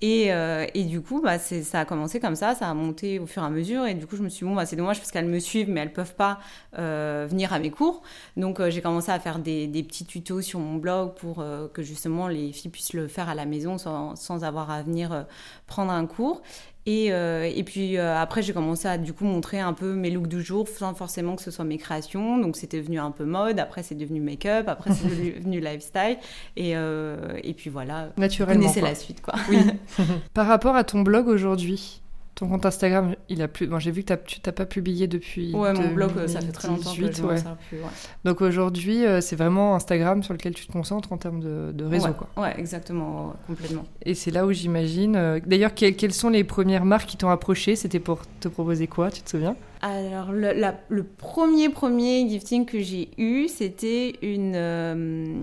Et, 0.02 0.28
et 0.74 0.84
du 0.84 1.00
coup, 1.00 1.22
bah, 1.22 1.38
ça 1.38 1.80
a 1.80 1.84
commencé 1.86 2.20
comme 2.20 2.36
ça, 2.36 2.54
ça 2.54 2.68
a 2.68 2.74
monté 2.74 3.18
au 3.18 3.24
fur 3.24 3.42
et 3.42 3.46
à 3.46 3.48
mesure. 3.48 3.86
Et 3.86 3.94
du 3.94 4.06
coup, 4.06 4.16
je 4.16 4.22
me 4.22 4.28
suis 4.28 4.44
dit, 4.44 4.50
bon, 4.50 4.54
bah, 4.54 4.66
c'est 4.66 4.76
dommage 4.76 4.98
parce 4.98 5.10
qu'elles 5.10 5.24
me 5.24 5.38
suivent, 5.38 5.70
mais 5.70 5.80
elles 5.80 5.92
peuvent 5.94 6.14
pas 6.14 6.38
venir 6.74 7.54
à 7.54 7.58
mes 7.58 7.70
cours. 7.70 8.02
Donc, 8.36 8.60
j'ai 8.68 8.82
commencé 8.82 9.10
à 9.10 9.18
faire 9.18 9.38
des, 9.38 9.66
des 9.66 9.82
petits 9.82 10.04
tutos 10.04 10.42
sur 10.42 10.60
mon 10.60 10.74
blog 10.74 11.14
pour 11.14 11.42
que 11.72 11.82
justement 11.82 12.28
les 12.28 12.52
filles 12.52 12.70
puissent 12.70 12.92
le 12.92 13.08
faire 13.08 13.30
à 13.30 13.34
la 13.34 13.46
maison 13.46 13.78
sans, 13.78 14.16
sans 14.16 14.44
avoir 14.44 14.70
à 14.70 14.82
venir 14.82 15.24
prendre 15.66 15.92
un 15.92 16.04
cours. 16.04 16.42
Et, 16.86 17.12
euh, 17.12 17.50
et 17.52 17.64
puis 17.64 17.98
euh, 17.98 18.16
après, 18.16 18.42
j'ai 18.42 18.52
commencé 18.52 18.86
à 18.86 18.96
du 18.96 19.12
coup 19.12 19.24
montrer 19.24 19.58
un 19.58 19.72
peu 19.72 19.94
mes 19.94 20.10
looks 20.10 20.28
du 20.28 20.40
jour 20.40 20.68
sans 20.68 20.94
forcément 20.94 21.34
que 21.34 21.42
ce 21.42 21.50
soit 21.50 21.64
mes 21.64 21.78
créations. 21.78 22.38
Donc 22.38 22.56
c'était 22.56 22.78
devenu 22.80 23.00
un 23.00 23.10
peu 23.10 23.24
mode, 23.24 23.58
après 23.58 23.82
c'est 23.82 23.96
devenu 23.96 24.20
make-up, 24.20 24.68
après 24.68 24.92
c'est 24.92 25.08
devenu 25.08 25.60
lifestyle. 25.60 26.18
Et, 26.56 26.76
euh, 26.76 27.38
et 27.42 27.54
puis 27.54 27.70
voilà, 27.70 28.10
vous 28.16 28.20
naturellement. 28.22 28.60
connaissez 28.60 28.80
quoi. 28.80 28.88
la 28.88 28.94
suite 28.94 29.20
quoi. 29.20 29.34
Oui. 29.50 29.58
Par 30.34 30.46
rapport 30.46 30.76
à 30.76 30.84
ton 30.84 31.02
blog 31.02 31.26
aujourd'hui, 31.26 32.02
ton 32.36 32.48
compte 32.48 32.64
Instagram, 32.66 33.16
il 33.28 33.40
a 33.42 33.48
plus. 33.48 33.66
Bon, 33.66 33.78
j'ai 33.80 33.90
vu 33.90 34.04
que 34.04 34.12
tu 34.14 34.40
t'as 34.40 34.52
pas 34.52 34.66
publié 34.66 35.06
depuis. 35.08 35.52
Ouais, 35.54 35.72
mon 35.72 35.92
blog, 35.92 36.12
euh, 36.18 36.28
ça 36.28 36.40
fait 36.40 36.52
très 36.52 36.68
longtemps 36.68 36.92
que 36.94 37.00
2018, 37.00 37.16
je 37.16 37.22
m'en 37.22 37.28
ouais. 37.30 37.36
sers 37.38 37.56
plus. 37.56 37.78
Ouais. 37.78 37.84
Donc 38.24 38.42
aujourd'hui, 38.42 39.04
euh, 39.06 39.20
c'est 39.22 39.36
vraiment 39.36 39.74
Instagram 39.74 40.22
sur 40.22 40.34
lequel 40.34 40.54
tu 40.54 40.66
te 40.66 40.72
concentres 40.72 41.12
en 41.12 41.16
termes 41.16 41.40
de, 41.40 41.72
de 41.72 41.84
réseau, 41.84 42.08
ouais, 42.08 42.12
quoi. 42.14 42.42
ouais, 42.44 42.54
exactement, 42.58 43.34
complètement. 43.46 43.84
Et 44.04 44.14
c'est 44.14 44.30
là 44.30 44.44
où 44.46 44.52
j'imagine. 44.52 45.16
euh, 45.16 45.40
D'ailleurs, 45.46 45.74
quelles, 45.74 45.96
quelles 45.96 46.12
sont 46.12 46.28
les 46.28 46.44
premières 46.44 46.84
marques 46.84 47.08
qui 47.08 47.16
t'ont 47.16 47.30
approché? 47.30 47.74
C'était 47.74 48.00
pour 48.00 48.20
te 48.40 48.48
proposer 48.48 48.86
quoi 48.86 49.10
Tu 49.10 49.22
te 49.22 49.30
souviens? 49.30 49.56
Alors, 49.80 50.30
le, 50.32 50.52
la- 50.52 50.78
le 50.90 51.04
premier, 51.04 51.70
premier 51.70 52.28
gifting 52.28 52.66
que 52.66 52.80
j'ai 52.80 53.08
eu, 53.18 53.48
c'était 53.48 54.14
une, 54.20 54.52
euh, 54.56 55.34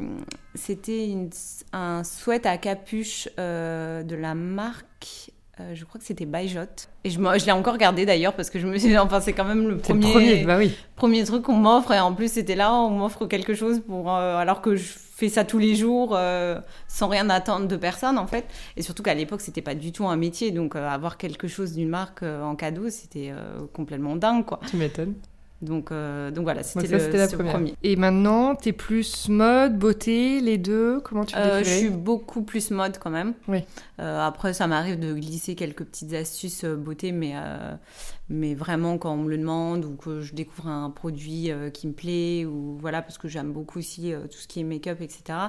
c'était 0.55 1.15
un 1.71 2.03
sweat 2.03 2.45
à 2.45 2.57
capuche 2.57 3.29
euh, 3.39 4.03
de 4.03 4.15
la 4.15 4.35
marque. 4.35 5.31
Euh, 5.59 5.75
je 5.75 5.85
crois 5.85 5.99
que 5.99 6.05
c'était 6.05 6.25
Byjot. 6.25 6.61
Et 7.03 7.11
je, 7.11 7.19
l'ai 7.45 7.51
encore 7.51 7.77
gardé 7.77 8.07
d'ailleurs 8.07 8.33
parce 8.33 8.49
que 8.49 8.57
je 8.57 8.65
me 8.65 8.75
suis 8.79 8.97
enfin, 8.97 9.21
c'est 9.21 9.33
quand 9.33 9.45
même 9.45 9.67
le 9.67 9.79
C'est 9.83 9.93
le 9.93 9.99
premier, 9.99 10.13
premier, 10.13 10.45
bah 10.45 10.57
oui. 10.57 10.75
premier 10.95 11.23
truc 11.23 11.43
qu'on 11.43 11.55
m'offre. 11.55 11.91
Et 11.91 11.99
en 11.99 12.13
plus, 12.13 12.31
c'était 12.31 12.55
là, 12.55 12.73
on 12.73 12.89
m'offre 12.89 13.27
quelque 13.27 13.53
chose 13.53 13.79
pour, 13.85 14.11
euh, 14.11 14.37
alors 14.37 14.61
que 14.61 14.75
je 14.75 14.83
fais 14.83 15.29
ça 15.29 15.43
tous 15.45 15.59
les 15.59 15.75
jours 15.75 16.15
euh, 16.15 16.59
sans 16.87 17.07
rien 17.07 17.29
attendre 17.29 17.67
de 17.67 17.75
personne 17.77 18.17
en 18.17 18.25
fait. 18.25 18.45
Et 18.77 18.81
surtout 18.81 19.03
qu'à 19.03 19.13
l'époque, 19.13 19.41
c'était 19.41 19.61
pas 19.61 19.75
du 19.75 19.91
tout 19.91 20.07
un 20.07 20.15
métier. 20.15 20.49
Donc, 20.49 20.75
avoir 20.75 21.17
quelque 21.17 21.47
chose 21.47 21.73
d'une 21.73 21.89
marque 21.89 22.23
en 22.23 22.55
cadeau, 22.55 22.89
c'était 22.89 23.31
complètement 23.73 24.15
dingue 24.15 24.45
quoi. 24.45 24.59
Tu 24.67 24.77
m'étonnes. 24.77 25.13
Donc, 25.63 25.91
euh, 25.91 26.29
donc 26.29 26.43
voilà, 26.43 26.61
c'était 26.61 26.87
le, 26.87 27.17
la 27.17 27.27
première. 27.27 27.53
premier. 27.53 27.73
Et 27.83 27.95
maintenant, 27.95 28.53
t'es 28.55 28.73
plus 28.73 29.29
mode, 29.29 29.79
beauté, 29.79 30.41
les 30.41 30.57
deux 30.57 30.99
Comment 30.99 31.23
tu 31.23 31.35
Euh, 31.35 31.59
je 31.59 31.69
suis 31.69 31.89
beaucoup 31.89 32.43
plus 32.43 32.69
mode 32.71 32.97
quand 32.99 33.09
même. 33.09 33.33
Oui. 33.47 33.63
Euh, 33.99 34.19
après, 34.19 34.53
ça 34.53 34.67
m'arrive 34.67 34.99
de 34.99 35.13
glisser 35.13 35.55
quelques 35.55 35.85
petites 35.85 36.13
astuces 36.13 36.65
euh, 36.65 36.75
beauté, 36.75 37.13
mais, 37.13 37.33
mais 38.29 38.55
vraiment 38.55 38.97
quand 38.97 39.13
on 39.13 39.17
me 39.17 39.29
le 39.29 39.37
demande 39.37 39.85
ou 39.85 39.95
que 39.95 40.21
je 40.21 40.33
découvre 40.33 40.67
un 40.67 40.89
produit 40.89 41.51
qui 41.73 41.87
me 41.87 41.93
plaît 41.93 42.45
ou 42.45 42.77
voilà, 42.79 43.01
parce 43.01 43.17
que 43.17 43.27
j'aime 43.27 43.51
beaucoup 43.53 43.79
aussi 43.79 44.13
tout 44.29 44.37
ce 44.37 44.47
qui 44.47 44.59
est 44.59 44.63
make-up, 44.63 44.99
etc. 45.01 45.39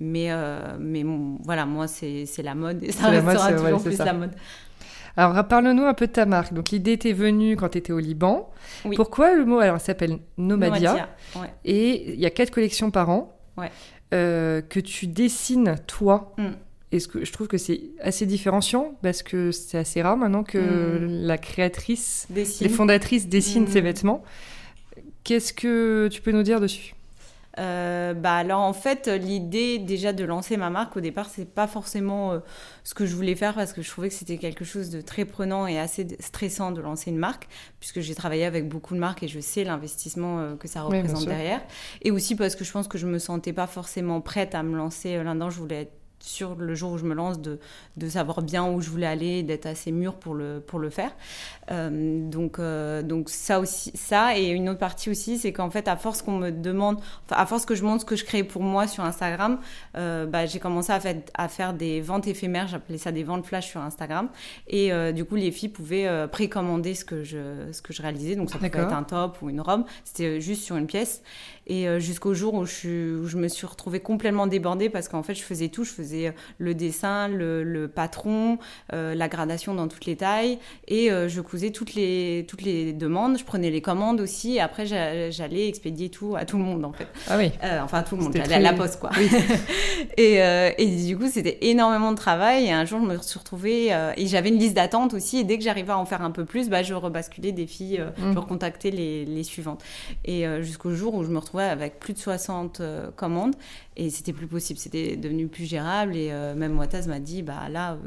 Mais, 0.00 0.28
mais 0.78 1.02
bon, 1.02 1.38
voilà, 1.42 1.64
moi, 1.64 1.88
c'est 1.88 2.26
la 2.42 2.54
mode 2.54 2.82
et 2.82 2.92
ça 2.92 3.10
mode, 3.10 3.24
restera 3.24 3.48
ouais, 3.50 3.56
toujours 3.56 3.80
c'est 3.80 3.88
plus 3.88 3.96
ça. 3.96 4.04
la 4.04 4.12
mode. 4.12 4.32
Alors, 5.16 5.46
parle-nous 5.46 5.84
un 5.84 5.94
peu 5.94 6.06
de 6.06 6.12
ta 6.12 6.24
marque. 6.26 6.52
Donc, 6.54 6.70
l'idée 6.70 6.96
t'est 6.98 7.12
venue 7.12 7.56
quand 7.56 7.68
t'étais 7.70 7.92
au 7.92 7.98
Liban. 7.98 8.50
Oui. 8.84 8.96
Pourquoi 8.96 9.34
le 9.34 9.44
mot 9.44 9.58
Alors, 9.58 9.80
s'appelle 9.80 10.18
Nomadia. 10.38 10.92
Nomadia, 10.92 11.08
ouais. 11.36 11.52
Et 11.64 12.12
il 12.14 12.20
y 12.20 12.26
a 12.26 12.30
quatre 12.30 12.50
collections 12.50 12.90
par 12.90 13.10
an 13.10 13.36
Ouais. 13.58 13.70
euh, 14.14 14.62
que 14.62 14.80
tu 14.80 15.06
dessines 15.06 15.76
toi. 15.86 16.32
Mm. 16.38 16.44
Et 16.92 17.00
ce 17.00 17.08
que 17.08 17.24
je 17.24 17.32
trouve 17.32 17.48
que 17.48 17.58
c'est 17.58 17.80
assez 18.02 18.26
différenciant 18.26 18.94
parce 19.02 19.22
que 19.22 19.50
c'est 19.50 19.78
assez 19.78 20.00
rare 20.02 20.16
maintenant 20.16 20.42
que 20.44 20.58
Mm. 20.58 21.26
la 21.26 21.38
créatrice, 21.38 22.26
Dessine. 22.30 22.66
les 22.66 22.72
fondatrices 22.72 23.28
dessinent 23.28 23.64
Mm. 23.64 23.68
ses 23.72 23.80
vêtements. 23.82 24.22
Qu'est-ce 25.24 25.52
que 25.52 26.08
tu 26.10 26.20
peux 26.20 26.32
nous 26.32 26.42
dire 26.42 26.60
dessus? 26.60 26.94
Euh, 27.58 28.14
bah 28.14 28.36
alors 28.36 28.60
en 28.60 28.72
fait 28.72 29.08
l'idée 29.08 29.78
déjà 29.78 30.14
de 30.14 30.24
lancer 30.24 30.56
ma 30.56 30.70
marque 30.70 30.96
au 30.96 31.00
départ 31.00 31.28
c'est 31.28 31.44
pas 31.44 31.66
forcément 31.66 32.32
euh, 32.32 32.38
ce 32.82 32.94
que 32.94 33.04
je 33.04 33.14
voulais 33.14 33.34
faire 33.34 33.54
parce 33.54 33.74
que 33.74 33.82
je 33.82 33.90
trouvais 33.90 34.08
que 34.08 34.14
c'était 34.14 34.38
quelque 34.38 34.64
chose 34.64 34.88
de 34.88 35.02
très 35.02 35.26
prenant 35.26 35.66
et 35.66 35.78
assez 35.78 36.06
stressant 36.18 36.72
de 36.72 36.80
lancer 36.80 37.10
une 37.10 37.18
marque 37.18 37.48
puisque 37.78 38.00
j'ai 38.00 38.14
travaillé 38.14 38.46
avec 38.46 38.70
beaucoup 38.70 38.94
de 38.94 39.00
marques 39.00 39.22
et 39.22 39.28
je 39.28 39.38
sais 39.38 39.64
l'investissement 39.64 40.40
euh, 40.40 40.56
que 40.56 40.66
ça 40.66 40.80
représente 40.80 41.26
derrière. 41.26 41.60
Et 42.00 42.10
aussi 42.10 42.36
parce 42.36 42.56
que 42.56 42.64
je 42.64 42.72
pense 42.72 42.88
que 42.88 42.96
je 42.96 43.06
me 43.06 43.18
sentais 43.18 43.52
pas 43.52 43.66
forcément 43.66 44.22
prête 44.22 44.54
à 44.54 44.62
me 44.62 44.74
lancer 44.74 45.22
là-dedans 45.22 45.50
je 45.50 45.58
voulais 45.58 45.82
être 45.82 46.01
sur 46.22 46.54
le 46.54 46.74
jour 46.74 46.92
où 46.92 46.98
je 46.98 47.04
me 47.04 47.14
lance 47.14 47.40
de, 47.40 47.58
de 47.96 48.08
savoir 48.08 48.42
bien 48.42 48.70
où 48.70 48.80
je 48.80 48.88
voulais 48.88 49.06
aller, 49.06 49.42
d'être 49.42 49.66
assez 49.66 49.90
mûr 49.90 50.14
pour 50.14 50.34
le, 50.34 50.62
pour 50.64 50.78
le 50.78 50.88
faire. 50.88 51.10
Euh, 51.70 52.28
donc, 52.30 52.58
euh, 52.58 53.02
donc 53.02 53.28
ça 53.28 53.58
aussi, 53.60 53.90
ça 53.94 54.38
et 54.38 54.48
une 54.48 54.68
autre 54.68 54.78
partie 54.78 55.10
aussi, 55.10 55.38
c'est 55.38 55.52
qu'en 55.52 55.70
fait, 55.70 55.88
à 55.88 55.96
force 55.96 56.22
qu'on 56.22 56.38
me 56.38 56.50
demande, 56.50 56.98
enfin, 57.26 57.40
à 57.40 57.46
force 57.46 57.66
que 57.66 57.74
je 57.74 57.82
montre 57.82 58.02
ce 58.02 58.06
que 58.06 58.16
je 58.16 58.24
crée 58.24 58.44
pour 58.44 58.62
moi 58.62 58.86
sur 58.86 59.04
Instagram, 59.04 59.58
euh, 59.96 60.26
bah, 60.26 60.46
j'ai 60.46 60.60
commencé 60.60 60.92
à, 60.92 61.00
fait, 61.00 61.30
à 61.34 61.48
faire 61.48 61.74
des 61.74 62.00
ventes 62.00 62.28
éphémères, 62.28 62.68
j'appelais 62.68 62.98
ça 62.98 63.10
des 63.10 63.24
ventes 63.24 63.44
flash 63.44 63.68
sur 63.68 63.80
Instagram. 63.80 64.28
Et 64.68 64.92
du 65.12 65.24
coup, 65.24 65.36
les 65.36 65.50
filles 65.50 65.68
pouvaient 65.68 66.28
précommander 66.28 66.94
ce 66.94 67.04
que 67.04 67.24
je, 67.24 67.70
ce 67.72 67.82
que 67.82 67.92
je 67.92 68.02
réalisais. 68.02 68.36
Donc 68.36 68.50
ça 68.50 68.58
pouvait 68.58 68.68
être 68.68 68.92
un 68.92 69.02
top 69.02 69.40
ou 69.42 69.50
une 69.50 69.60
robe. 69.60 69.84
C'était 70.04 70.40
juste 70.40 70.62
sur 70.62 70.76
une 70.76 70.86
pièce. 70.86 71.22
Et 71.66 71.86
jusqu'au 72.00 72.34
jour 72.34 72.54
où 72.54 72.66
je, 72.66 73.20
où 73.20 73.26
je 73.26 73.36
me 73.36 73.48
suis 73.48 73.66
retrouvée 73.66 74.00
complètement 74.00 74.46
débordée 74.46 74.88
parce 74.88 75.08
qu'en 75.08 75.22
fait, 75.22 75.34
je 75.34 75.42
faisais 75.42 75.68
tout. 75.68 75.84
Je 75.84 75.92
faisais 75.92 76.34
le 76.58 76.74
dessin, 76.74 77.28
le, 77.28 77.62
le 77.62 77.88
patron, 77.88 78.58
la 78.90 79.28
gradation 79.28 79.74
dans 79.74 79.88
toutes 79.88 80.06
les 80.06 80.16
tailles. 80.16 80.58
Et 80.88 81.08
je 81.08 81.40
cousais 81.40 81.70
toutes 81.70 81.94
les, 81.94 82.46
toutes 82.48 82.62
les 82.62 82.92
demandes, 82.92 83.38
je 83.38 83.44
prenais 83.44 83.70
les 83.70 83.80
commandes 83.80 84.20
aussi, 84.20 84.56
et 84.56 84.60
après 84.60 84.86
j'allais 84.86 85.68
expédier 85.68 86.08
tout 86.08 86.34
à 86.36 86.44
tout 86.44 86.58
le 86.58 86.64
monde 86.64 86.84
en 86.84 86.92
fait. 86.92 87.06
Ah 87.28 87.36
oui. 87.38 87.50
Euh, 87.62 87.80
enfin, 87.82 88.02
tout 88.02 88.16
le 88.16 88.22
monde, 88.22 88.32
j'allais 88.34 88.54
à 88.54 88.60
la 88.60 88.72
poste 88.72 89.00
quoi. 89.00 89.10
et, 90.16 90.42
euh, 90.42 90.70
et, 90.78 90.86
du 90.86 91.16
coup, 91.16 91.28
c'était 91.28 91.58
énormément 91.62 92.12
de 92.12 92.16
travail, 92.16 92.66
et 92.66 92.72
un 92.72 92.84
jour 92.84 93.00
je 93.00 93.06
me 93.06 93.18
suis 93.18 93.38
retrouvée, 93.38 93.92
euh, 93.92 94.12
et 94.16 94.26
j'avais 94.26 94.48
une 94.48 94.58
liste 94.58 94.74
d'attente 94.74 95.14
aussi, 95.14 95.38
et 95.38 95.44
dès 95.44 95.58
que 95.58 95.64
j'arrivais 95.64 95.92
à 95.92 95.98
en 95.98 96.06
faire 96.06 96.22
un 96.22 96.30
peu 96.30 96.44
plus, 96.44 96.68
bah, 96.68 96.82
je 96.82 96.94
rebasculais 96.94 97.52
des 97.52 97.66
filles, 97.66 98.00
mmh. 98.00 98.32
je 98.32 98.38
recontactais 98.38 98.90
les, 98.90 99.24
les 99.24 99.42
suivantes. 99.42 99.82
Et 100.24 100.44
jusqu'au 100.62 100.94
jour 100.94 101.14
où 101.14 101.24
je 101.24 101.28
me 101.28 101.38
retrouvais 101.38 101.51
avec 101.60 101.98
plus 101.98 102.12
de 102.12 102.18
60 102.18 102.82
commandes, 103.16 103.54
et 103.96 104.10
c'était 104.10 104.32
plus 104.32 104.46
possible, 104.46 104.78
c'était 104.78 105.16
devenu 105.16 105.48
plus 105.48 105.64
gérable, 105.64 106.16
et 106.16 106.30
même 106.56 106.72
Moitaz 106.72 107.06
m'a 107.06 107.20
dit, 107.20 107.42
bah 107.42 107.68
là, 107.68 107.98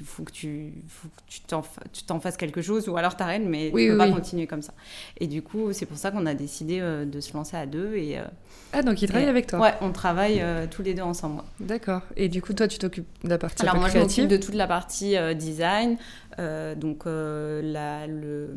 il 0.00 0.06
faut 0.06 0.22
que 0.22 0.32
tu, 0.32 0.72
faut 0.88 1.08
que 1.08 1.22
tu 1.26 1.40
t'en, 1.40 1.62
tu 1.92 2.04
t'en 2.04 2.20
fasses 2.20 2.36
quelque 2.36 2.62
chose 2.62 2.88
ou 2.88 2.96
alors 2.96 3.16
t'arrêtes, 3.16 3.42
mais 3.44 3.70
oui, 3.72 3.86
tu 3.86 3.92
peux 3.92 3.98
pas 3.98 4.10
continuer 4.10 4.46
comme 4.46 4.62
ça. 4.62 4.72
Et 5.18 5.26
du 5.26 5.42
coup, 5.42 5.72
c'est 5.72 5.86
pour 5.86 5.96
ça 5.96 6.10
qu'on 6.10 6.26
a 6.26 6.34
décidé 6.34 6.78
euh, 6.80 7.04
de 7.04 7.20
se 7.20 7.32
lancer 7.34 7.56
à 7.56 7.66
deux. 7.66 7.96
Et, 7.96 8.18
euh, 8.18 8.22
ah, 8.72 8.82
donc 8.82 9.02
il 9.02 9.08
travaille 9.08 9.28
avec 9.28 9.46
toi 9.46 9.58
Ouais, 9.58 9.74
on 9.80 9.92
travaille 9.92 10.40
euh, 10.40 10.66
tous 10.70 10.82
les 10.82 10.94
deux 10.94 11.02
ensemble. 11.02 11.42
D'accord. 11.58 12.02
Et 12.16 12.28
du 12.28 12.42
coup, 12.42 12.52
toi, 12.52 12.68
tu 12.68 12.78
t'occupes 12.78 13.08
de 13.24 13.28
la 13.28 13.38
partie 13.38 13.62
Alors, 13.62 13.76
moi, 13.76 13.88
créative 13.88 14.16
je 14.16 14.22
m'occupe 14.22 14.38
de 14.38 14.44
toute 14.44 14.54
la 14.54 14.66
partie 14.66 15.16
design, 15.34 15.96
donc 16.38 17.04
la, 17.06 18.06
le, 18.06 18.50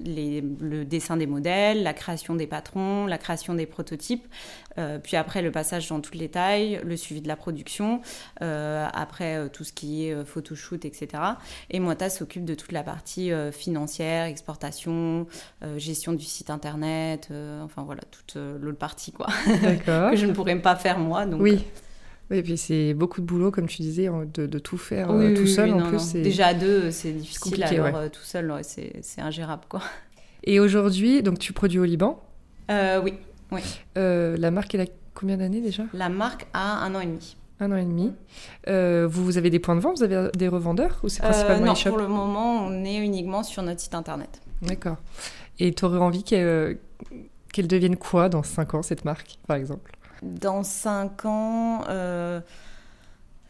les, 0.00 0.40
le 0.40 0.84
dessin 0.84 1.16
des 1.16 1.26
modèles, 1.26 1.82
la 1.82 1.92
création 1.92 2.34
des 2.34 2.46
patrons, 2.46 3.06
la 3.06 3.18
création 3.18 3.54
des 3.54 3.66
prototypes, 3.66 4.26
puis 5.02 5.16
après 5.16 5.42
le 5.42 5.50
passage 5.50 5.88
dans 5.88 6.00
toutes 6.00 6.14
les 6.14 6.28
tailles, 6.28 6.80
le 6.84 6.96
suivi 6.96 7.20
de 7.20 7.28
la 7.28 7.36
production, 7.36 8.00
après 8.40 9.48
tout 9.50 9.64
ce 9.64 9.72
qui 9.72 10.06
est 10.06 10.24
photoshoot, 10.24 10.84
etc. 10.84 11.22
Et 11.70 11.80
Moita 11.80 12.10
s'occupe 12.10 12.44
de 12.44 12.54
toute 12.54 12.72
la 12.72 12.82
partie 12.82 13.32
euh, 13.32 13.52
financière, 13.52 14.24
exportation, 14.26 15.26
euh, 15.62 15.78
gestion 15.78 16.12
du 16.12 16.24
site 16.24 16.50
internet, 16.50 17.28
euh, 17.30 17.62
enfin 17.62 17.82
voilà, 17.82 18.02
toute 18.10 18.36
l'autre 18.36 18.78
partie 18.78 19.12
quoi. 19.12 19.26
que 19.86 20.16
je 20.16 20.26
ne 20.26 20.32
pourrais 20.32 20.58
pas 20.60 20.76
faire 20.76 20.98
moi. 20.98 21.26
Donc, 21.26 21.40
oui. 21.40 21.64
Et 22.30 22.42
puis 22.42 22.58
c'est 22.58 22.94
beaucoup 22.94 23.20
de 23.20 23.26
boulot, 23.26 23.50
comme 23.50 23.66
tu 23.66 23.82
disais, 23.82 24.08
de, 24.34 24.58
tout 24.58 24.78
faire 24.78 25.08
tout 25.08 25.46
seul. 25.46 25.72
en 25.72 25.88
plus, 25.88 26.12
Déjà 26.12 26.48
à 26.48 26.54
deux, 26.54 26.90
c'est 26.90 27.12
difficile. 27.12 27.62
Alors 27.64 28.10
tout 28.10 28.22
seul, 28.22 28.52
c'est 28.62 29.20
ingérable, 29.20 29.62
quoi. 29.68 29.82
Et 30.44 30.60
aujourd'hui, 30.60 31.22
donc 31.22 31.38
tu 31.38 31.52
produis 31.52 31.78
au 31.78 31.84
Liban? 31.84 32.22
Oui. 32.70 33.14
oui. 33.50 33.62
la 33.94 34.50
marque, 34.50 34.74
elle 34.74 34.82
a 34.82 34.86
combien 35.18 35.36
d'années 35.36 35.60
déjà? 35.60 35.82
La 35.92 36.08
marque 36.08 36.46
a 36.52 36.84
un 36.84 36.94
an 36.94 37.00
et 37.00 37.06
demi. 37.06 37.36
Un 37.60 37.72
an 37.72 37.76
et 37.76 37.84
demi. 37.84 38.12
Euh, 38.68 39.08
vous, 39.10 39.36
avez 39.36 39.50
des 39.50 39.58
points 39.58 39.74
de 39.74 39.80
vente 39.80 39.98
Vous 39.98 40.04
avez 40.04 40.30
des 40.36 40.46
revendeurs 40.46 41.00
Ou 41.02 41.08
c'est 41.08 41.22
principalement 41.22 41.72
euh, 41.72 41.74
Non, 41.74 41.90
pour 41.90 41.98
le 41.98 42.06
moment, 42.06 42.64
on 42.64 42.84
est 42.84 42.96
uniquement 42.96 43.42
sur 43.42 43.62
notre 43.62 43.80
site 43.80 43.94
internet. 43.94 44.40
D'accord. 44.62 44.98
Et 45.58 45.72
tu 45.74 45.84
aurais 45.84 45.98
envie 45.98 46.22
qu'elle 46.22 46.78
devienne 47.56 47.96
quoi 47.96 48.28
dans 48.28 48.44
5 48.44 48.74
ans, 48.74 48.82
cette 48.82 49.04
marque, 49.04 49.38
par 49.48 49.56
exemple? 49.56 49.90
Dans 50.22 50.62
5 50.62 51.24
ans, 51.26 51.84
euh, 51.88 52.40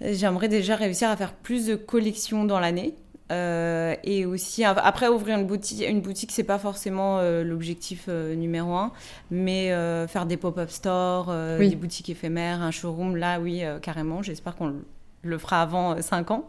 j'aimerais 0.00 0.48
déjà 0.48 0.76
réussir 0.76 1.08
à 1.08 1.16
faire 1.16 1.32
plus 1.32 1.66
de 1.66 1.74
collections 1.76 2.44
dans 2.44 2.60
l'année. 2.60 2.94
Euh, 3.30 3.94
et 4.04 4.24
aussi, 4.24 4.64
après, 4.64 5.08
ouvrir 5.08 5.38
une 5.38 5.46
boutique, 5.46 5.84
une 5.86 6.00
boutique 6.00 6.32
c'est 6.32 6.44
pas 6.44 6.58
forcément 6.58 7.18
euh, 7.18 7.44
l'objectif 7.44 8.06
euh, 8.08 8.34
numéro 8.34 8.74
un, 8.74 8.92
mais 9.30 9.68
faire 10.08 10.26
des 10.26 10.36
pop-up 10.36 10.70
stores, 10.70 11.32
des 11.58 11.76
boutiques 11.76 12.08
éphémères, 12.10 12.62
un 12.62 12.70
showroom, 12.70 13.16
là, 13.16 13.40
oui, 13.40 13.62
carrément. 13.82 14.22
J'espère 14.22 14.56
qu'on 14.56 14.74
le 15.22 15.38
fera 15.38 15.62
avant 15.62 16.00
5 16.00 16.30
ans. 16.30 16.46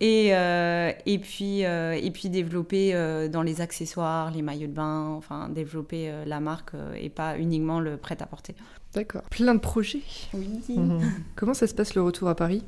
Et, 0.00 0.28
et, 0.28 1.18
puis, 1.18 1.60
et 1.60 2.10
puis 2.12 2.28
développer 2.28 2.92
dans 3.30 3.42
les 3.42 3.60
accessoires, 3.60 4.30
les 4.30 4.42
maillots 4.42 4.68
de 4.68 4.72
bain, 4.72 5.10
enfin, 5.16 5.48
développer 5.48 6.12
la 6.26 6.40
marque 6.40 6.72
et 6.96 7.10
pas 7.10 7.38
uniquement 7.38 7.80
le 7.80 7.96
prêt-à-porter. 7.96 8.54
D'accord. 8.94 9.22
Plein 9.30 9.54
de 9.54 9.60
projets. 9.60 10.00
Oui. 10.32 10.48
Mhm. 10.68 11.00
Comment 11.36 11.54
ça 11.54 11.66
se 11.66 11.74
passe 11.74 11.94
le 11.94 12.02
retour 12.02 12.28
à 12.28 12.34
Paris? 12.34 12.62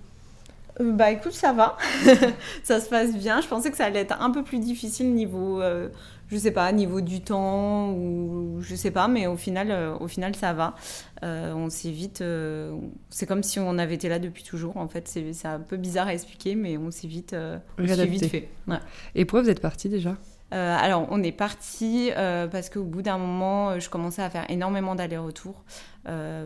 Euh, 0.80 0.92
bah 0.92 1.10
écoute, 1.10 1.32
ça 1.32 1.52
va. 1.52 1.76
ça 2.62 2.80
se 2.80 2.88
passe 2.88 3.14
bien. 3.14 3.40
Je 3.40 3.48
pensais 3.48 3.70
que 3.70 3.76
ça 3.76 3.86
allait 3.86 4.00
être 4.00 4.20
un 4.20 4.30
peu 4.30 4.42
plus 4.42 4.58
difficile 4.58 5.14
niveau, 5.14 5.60
euh, 5.60 5.88
je 6.28 6.36
sais 6.36 6.50
pas, 6.50 6.70
niveau 6.72 7.00
du 7.00 7.20
temps 7.20 7.90
ou 7.92 8.58
je 8.60 8.74
sais 8.74 8.90
pas, 8.90 9.08
mais 9.08 9.26
au 9.26 9.36
final, 9.36 9.70
euh, 9.70 9.96
au 9.98 10.08
final 10.08 10.34
ça 10.34 10.52
va. 10.52 10.74
on 11.22 11.70
s'est 11.70 11.90
vite. 11.90 12.22
c'est 13.10 13.26
comme 13.26 13.42
si 13.42 13.58
on 13.58 13.78
avait 13.78 13.94
été 13.94 14.08
là 14.08 14.18
depuis 14.18 14.44
toujours. 14.44 14.76
En 14.76 14.88
fait, 14.88 15.08
c'est 15.08 15.46
un 15.46 15.60
peu 15.60 15.76
bizarre 15.76 16.08
à 16.08 16.14
expliquer, 16.14 16.54
mais 16.54 16.76
on 16.78 16.90
s'est 16.90 17.08
vite, 17.08 17.36
vite 17.78 18.26
fait. 18.26 18.48
Et 19.14 19.24
pourquoi 19.24 19.42
vous 19.42 19.50
êtes 19.50 19.60
parti 19.60 19.88
déjà? 19.88 20.16
Euh, 20.54 20.76
alors, 20.78 21.06
on 21.10 21.22
est 21.22 21.32
parti 21.32 22.10
euh, 22.16 22.46
parce 22.46 22.70
qu'au 22.70 22.84
bout 22.84 23.02
d'un 23.02 23.18
moment, 23.18 23.70
euh, 23.70 23.80
je 23.80 23.90
commençais 23.90 24.22
à 24.22 24.30
faire 24.30 24.46
énormément 24.50 24.94
d'allers-retours 24.94 25.62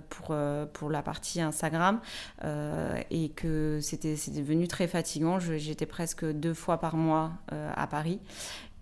pour, 0.08 0.34
pour 0.72 0.90
la 0.90 1.02
partie 1.02 1.40
Instagram 1.40 2.00
et 2.42 3.28
que 3.28 3.78
c'était 3.80 4.16
devenu 4.34 4.66
très 4.66 4.88
fatigant. 4.88 5.38
J'étais 5.38 5.86
presque 5.86 6.24
deux 6.24 6.52
fois 6.52 6.78
par 6.78 6.96
mois 6.96 7.30
à 7.48 7.86
Paris 7.86 8.18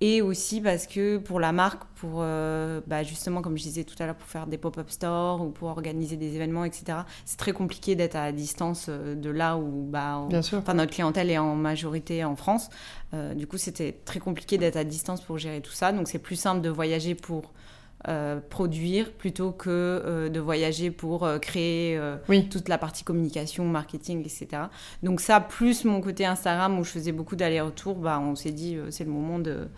et 0.01 0.23
aussi 0.23 0.61
parce 0.61 0.87
que 0.87 1.19
pour 1.19 1.41
la 1.41 1.53
marque, 1.53 1.83
pour 1.97 2.21
euh, 2.21 2.81
bah, 2.87 3.03
justement, 3.03 3.43
comme 3.43 3.59
je 3.59 3.63
disais 3.63 3.85
tout 3.85 3.95
à 3.99 4.07
l'heure, 4.07 4.15
pour 4.15 4.29
faire 4.29 4.47
des 4.47 4.57
pop-up 4.57 4.89
stores 4.89 5.43
ou 5.43 5.51
pour 5.51 5.69
organiser 5.69 6.17
des 6.17 6.37
événements, 6.37 6.65
etc., 6.65 7.01
c'est 7.27 7.37
très 7.37 7.53
compliqué 7.53 7.95
d'être 7.95 8.17
à 8.17 8.33
distance 8.33 8.87
euh, 8.89 9.15
de 9.15 9.29
là 9.29 9.59
où 9.59 9.85
bah, 9.85 10.27
Enfin, 10.55 10.75
notre 10.75 10.93
clientèle 10.93 11.31
est 11.31 11.39
en 11.39 11.55
majorité 11.55 12.25
en 12.25 12.35
France. 12.35 12.71
Euh, 13.13 13.35
du 13.35 13.47
coup, 13.47 13.59
c'était 13.59 13.93
très 14.05 14.21
compliqué 14.21 14.57
d'être 14.57 14.77
à 14.77 14.85
distance 14.85 15.21
pour 15.21 15.37
gérer 15.37 15.61
tout 15.61 15.73
ça. 15.73 15.93
Donc, 15.93 16.09
c'est 16.09 16.19
plus 16.19 16.37
simple 16.37 16.63
de 16.63 16.71
voyager 16.71 17.15
pour 17.15 17.53
euh, 18.09 18.41
produire 18.49 19.13
plutôt 19.13 19.53
que 19.53 19.69
euh, 19.69 20.31
de 20.31 20.41
voyager 20.41 20.91
pour 20.91 21.25
euh, 21.25 21.39
créer 21.39 22.01
toute 22.51 22.71
la 22.71 22.79
partie 22.79 23.05
communication, 23.05 23.67
marketing, 23.67 24.21
etc. 24.21 24.63
Donc 25.03 25.21
ça, 25.21 25.39
plus 25.41 25.85
mon 25.85 26.01
côté 26.01 26.25
Instagram 26.25 26.79
où 26.79 26.85
je 26.85 26.91
faisais 26.91 27.13
beaucoup 27.13 27.37
d'allers-retours, 27.37 27.97
bah, 27.97 28.19
on 28.19 28.35
s'est 28.37 28.53
dit 28.53 28.79
c'est 28.89 29.05
le 29.05 29.11
moment 29.11 29.39
de, 29.39 29.69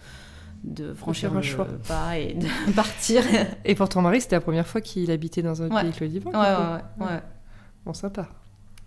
de 0.62 0.94
franchir 0.94 1.36
un 1.36 1.42
choix. 1.42 1.66
pas 1.88 2.16
et 2.16 2.34
de 2.34 2.46
partir. 2.76 3.24
et 3.64 3.74
pour 3.74 3.88
ton 3.88 4.02
mari, 4.02 4.20
c'était 4.20 4.36
la 4.36 4.40
première 4.40 4.68
fois 4.68 4.80
qu'il 4.80 5.10
habitait 5.10 5.42
dans 5.42 5.60
un 5.62 5.68
pays 5.68 5.90
que 5.90 6.04
le 6.04 6.10
Liban 6.10 6.30
ouais, 6.30 6.38
ouais, 6.38 7.06
ouais, 7.06 7.20
Bon, 7.84 7.92
sympa. 7.92 8.28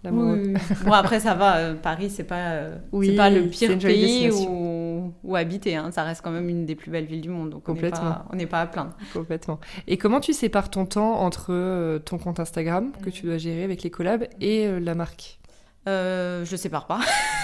Oui, 0.06 0.54
bon, 0.86 0.92
après, 0.94 1.20
ça 1.20 1.34
va. 1.34 1.74
Paris, 1.74 2.10
c'est 2.10 2.24
pas, 2.24 2.60
oui, 2.94 3.16
pas 3.16 3.30
le 3.30 3.48
pire 3.50 3.78
pays 3.80 4.30
où 4.32 4.75
ou 5.26 5.36
habiter. 5.36 5.76
Hein. 5.76 5.92
Ça 5.92 6.04
reste 6.04 6.22
quand 6.22 6.32
même 6.32 6.48
une 6.50 6.66
des 6.66 6.76
plus 6.76 6.92
belles 6.92 7.06
villes 7.06 7.22
du 7.22 7.30
monde, 7.30 7.50
donc 7.50 7.64
Complètement. 7.64 8.20
on 8.32 8.36
n'est 8.36 8.46
pas, 8.46 8.62
à 8.62 8.68
plaindre. 8.68 8.92
Complètement. 9.14 9.60
Et 9.88 9.98
comment 9.98 10.20
tu 10.20 10.34
sépares 10.34 10.70
ton 10.70 10.86
temps 10.86 11.20
entre 11.20 11.48
euh, 11.50 12.00
ton 12.00 12.18
compte 12.18 12.40
Instagram 12.40 12.92
que 13.02 13.10
tu 13.10 13.26
dois 13.26 13.38
gérer 13.38 13.64
avec 13.64 13.84
les 13.84 13.90
collabs 13.90 14.28
et 14.40 14.68
euh, 14.68 14.80
la 14.80 14.96
marque? 14.96 15.40
Euh, 15.88 16.44
je 16.46 16.56
sépare 16.56 16.88
pas, 16.88 17.00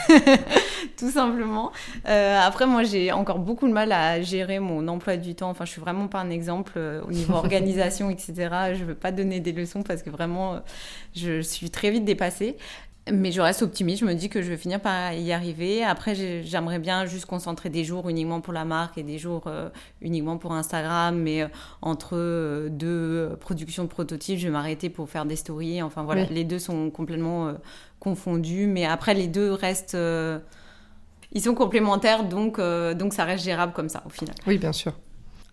tout 0.97 1.11
simplement. 1.11 1.71
Euh, 2.07 2.39
après, 2.39 2.65
moi, 2.65 2.81
j'ai 2.81 3.11
encore 3.11 3.37
beaucoup 3.37 3.67
de 3.67 3.73
mal 3.73 3.91
à 3.91 4.19
gérer 4.21 4.57
mon 4.57 4.87
emploi 4.87 5.15
du 5.17 5.35
temps. 5.35 5.51
Enfin, 5.51 5.65
je 5.65 5.71
suis 5.71 5.81
vraiment 5.81 6.07
pas 6.07 6.19
un 6.19 6.31
exemple 6.31 6.79
au 7.07 7.11
niveau 7.11 7.33
organisation, 7.35 8.09
etc. 8.09 8.73
Je 8.73 8.83
veux 8.83 8.95
pas 8.95 9.11
donner 9.11 9.41
des 9.41 9.51
leçons 9.51 9.83
parce 9.83 10.01
que 10.01 10.09
vraiment, 10.09 10.59
je 11.15 11.41
suis 11.41 11.69
très 11.69 11.91
vite 11.91 12.03
dépassée. 12.03 12.57
Mais 13.09 13.31
je 13.31 13.41
reste 13.41 13.63
optimiste, 13.63 14.01
je 14.01 14.05
me 14.05 14.13
dis 14.13 14.29
que 14.29 14.43
je 14.43 14.49
vais 14.49 14.57
finir 14.57 14.79
par 14.79 15.13
y 15.13 15.31
arriver. 15.31 15.83
Après, 15.83 16.13
j'aimerais 16.43 16.77
bien 16.77 17.05
juste 17.05 17.25
concentrer 17.25 17.69
des 17.69 17.83
jours 17.83 18.07
uniquement 18.07 18.41
pour 18.41 18.53
la 18.53 18.63
marque 18.63 18.97
et 18.99 19.03
des 19.03 19.17
jours 19.17 19.45
euh, 19.47 19.69
uniquement 20.01 20.37
pour 20.37 20.53
Instagram. 20.53 21.17
Mais 21.17 21.41
euh, 21.41 21.47
entre 21.81 22.11
euh, 22.13 22.69
deux 22.69 23.35
productions 23.39 23.83
de 23.83 23.89
prototypes, 23.89 24.37
je 24.37 24.45
vais 24.45 24.51
m'arrêter 24.51 24.91
pour 24.91 25.09
faire 25.09 25.25
des 25.25 25.35
stories. 25.35 25.81
Enfin 25.81 26.03
voilà, 26.03 26.25
les 26.25 26.43
deux 26.43 26.59
sont 26.59 26.91
complètement 26.91 27.53
confondus. 27.99 28.67
Mais 28.67 28.85
après, 28.85 29.15
les 29.15 29.27
deux 29.27 29.51
restent... 29.51 29.97
ils 31.31 31.41
sont 31.41 31.55
complémentaires, 31.55 32.23
donc, 32.25 32.59
donc 32.59 33.13
ça 33.13 33.25
reste 33.25 33.43
gérable 33.43 33.73
comme 33.73 33.89
ça 33.89 34.03
au 34.05 34.09
final. 34.09 34.35
Oui, 34.45 34.59
bien 34.59 34.73
sûr. 34.73 34.93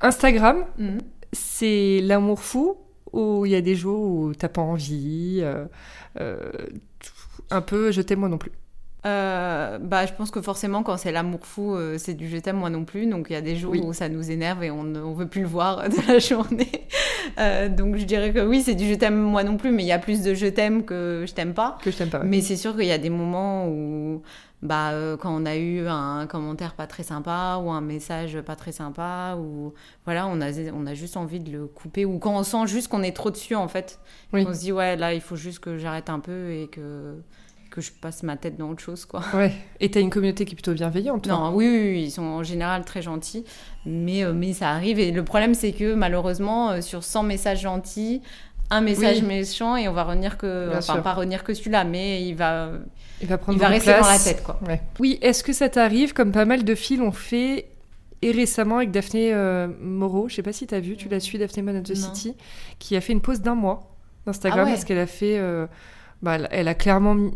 Instagram, 0.02 0.66
mhm. 0.76 0.98
c'est 1.32 2.00
l'amour 2.02 2.40
fou 2.40 2.76
ou 3.14 3.46
il 3.46 3.52
y 3.52 3.56
a 3.56 3.62
des 3.62 3.74
jours 3.74 4.02
où 4.02 4.34
t'as 4.34 4.50
pas 4.50 4.60
envie 4.60 5.42
un 7.50 7.60
peu 7.60 7.92
je 7.92 8.02
t'aime 8.02 8.20
moi 8.20 8.28
non 8.28 8.38
plus 8.38 8.52
euh, 9.06 9.78
bah, 9.78 10.06
je 10.06 10.12
pense 10.12 10.30
que 10.30 10.42
forcément, 10.42 10.82
quand 10.82 10.96
c'est 10.96 11.12
l'amour 11.12 11.46
fou, 11.46 11.74
euh, 11.74 11.98
c'est 11.98 12.14
du 12.14 12.28
je 12.28 12.36
t'aime 12.38 12.56
moi 12.56 12.70
non 12.70 12.84
plus. 12.84 13.06
Donc 13.06 13.28
il 13.30 13.34
y 13.34 13.36
a 13.36 13.40
des 13.40 13.56
jours 13.56 13.74
où 13.74 13.92
ça 13.92 14.08
nous 14.08 14.30
énerve 14.30 14.64
et 14.64 14.70
on 14.70 14.82
ne 14.82 15.00
veut 15.00 15.28
plus 15.28 15.42
le 15.42 15.46
voir 15.46 15.88
de 15.88 16.12
la 16.12 16.18
journée. 16.18 16.88
Euh, 17.38 17.68
donc 17.68 17.96
je 17.96 18.04
dirais 18.04 18.32
que 18.32 18.40
oui, 18.40 18.62
c'est 18.62 18.74
du 18.74 18.88
je 18.88 18.94
t'aime 18.94 19.20
moi 19.20 19.44
non 19.44 19.56
plus, 19.56 19.70
mais 19.70 19.84
il 19.84 19.86
y 19.86 19.92
a 19.92 19.98
plus 19.98 20.22
de 20.22 20.34
je 20.34 20.46
t'aime 20.46 20.84
que 20.84 21.24
je 21.26 21.32
t'aime 21.32 21.54
pas. 21.54 21.78
Que 21.82 21.90
je 21.90 21.96
t'aime 21.96 22.10
pas. 22.10 22.24
Mais 22.24 22.40
c'est 22.40 22.56
sûr 22.56 22.74
qu'il 22.74 22.86
y 22.86 22.92
a 22.92 22.98
des 22.98 23.10
moments 23.10 23.68
où, 23.68 24.22
bah, 24.62 24.92
quand 25.20 25.30
on 25.32 25.46
a 25.46 25.54
eu 25.54 25.86
un 25.86 26.26
commentaire 26.26 26.74
pas 26.74 26.88
très 26.88 27.04
sympa 27.04 27.60
ou 27.62 27.70
un 27.70 27.80
message 27.80 28.40
pas 28.40 28.56
très 28.56 28.72
sympa, 28.72 29.36
ou 29.38 29.74
voilà, 30.06 30.26
on 30.26 30.40
a, 30.40 30.50
on 30.74 30.86
a 30.86 30.94
juste 30.94 31.16
envie 31.16 31.38
de 31.38 31.52
le 31.52 31.66
couper, 31.66 32.04
ou 32.04 32.18
quand 32.18 32.36
on 32.36 32.42
sent 32.42 32.66
juste 32.66 32.88
qu'on 32.88 33.04
est 33.04 33.14
trop 33.14 33.30
dessus 33.30 33.54
en 33.54 33.68
fait. 33.68 34.00
On 34.32 34.52
se 34.52 34.58
dit, 34.58 34.72
ouais, 34.72 34.96
là, 34.96 35.14
il 35.14 35.20
faut 35.20 35.36
juste 35.36 35.60
que 35.60 35.78
j'arrête 35.78 36.10
un 36.10 36.18
peu 36.18 36.50
et 36.50 36.66
que 36.66 37.14
que 37.70 37.80
je 37.80 37.92
passe 37.92 38.22
ma 38.22 38.36
tête 38.36 38.56
dans 38.56 38.70
autre 38.70 38.82
chose, 38.82 39.04
quoi. 39.04 39.22
Ouais. 39.34 39.52
Et 39.80 39.90
t'as 39.90 40.00
une 40.00 40.10
communauté 40.10 40.44
qui 40.44 40.52
est 40.52 40.56
plutôt 40.56 40.72
bienveillante, 40.72 41.24
toi 41.24 41.32
Non, 41.32 41.54
oui, 41.54 41.66
oui, 41.66 42.02
ils 42.04 42.10
sont 42.10 42.22
en 42.22 42.42
général 42.42 42.84
très 42.84 43.02
gentils, 43.02 43.44
mais, 43.86 44.24
euh, 44.24 44.32
mais 44.32 44.52
ça 44.52 44.70
arrive. 44.70 44.98
Et 44.98 45.12
le 45.12 45.24
problème, 45.24 45.54
c'est 45.54 45.72
que 45.72 45.94
malheureusement, 45.94 46.70
euh, 46.70 46.80
sur 46.80 47.04
100 47.04 47.22
messages 47.24 47.62
gentils, 47.62 48.22
un 48.70 48.80
message 48.80 49.22
méchant 49.22 49.76
et 49.76 49.88
on 49.88 49.92
va 49.92 50.04
revenir 50.04 50.36
que, 50.36 50.76
enfin 50.76 50.98
pas 50.98 51.14
revenir 51.14 51.42
que 51.42 51.54
celui-là, 51.54 51.84
mais 51.84 52.22
il 52.22 52.34
va, 52.34 52.72
il 53.22 53.26
va 53.26 53.38
prendre 53.38 53.56
il 53.56 53.60
va 53.60 53.68
rester 53.68 53.92
dans 53.92 54.06
la 54.06 54.18
tête, 54.18 54.42
quoi. 54.42 54.60
Ouais. 54.66 54.82
Oui, 54.98 55.18
est-ce 55.22 55.42
que 55.42 55.54
ça 55.54 55.70
t'arrive, 55.70 56.12
comme 56.12 56.32
pas 56.32 56.44
mal 56.44 56.64
de 56.64 56.74
filles 56.74 56.98
l'ont 56.98 57.12
fait 57.12 57.68
et 58.20 58.30
récemment 58.30 58.78
avec 58.78 58.90
Daphné 58.90 59.32
euh, 59.32 59.68
Moreau, 59.80 60.28
je 60.28 60.34
sais 60.34 60.42
pas 60.42 60.52
si 60.52 60.66
tu 60.66 60.74
as 60.74 60.80
vu, 60.80 60.96
tu 60.96 61.08
l'as 61.08 61.20
suivi, 61.20 61.38
Daphné 61.38 61.62
Man 61.62 61.82
the 61.82 61.94
City, 61.94 62.34
qui 62.78 62.96
a 62.96 63.00
fait 63.00 63.12
une 63.12 63.20
pause 63.20 63.40
d'un 63.40 63.54
mois 63.54 63.94
d'Instagram 64.26 64.66
ah 64.66 64.70
parce 64.70 64.84
qu'elle 64.84 64.98
a 64.98 65.06
fait, 65.06 65.40
bah, 66.20 66.36
elle 66.50 66.68
a 66.68 66.74
clairement 66.74 67.30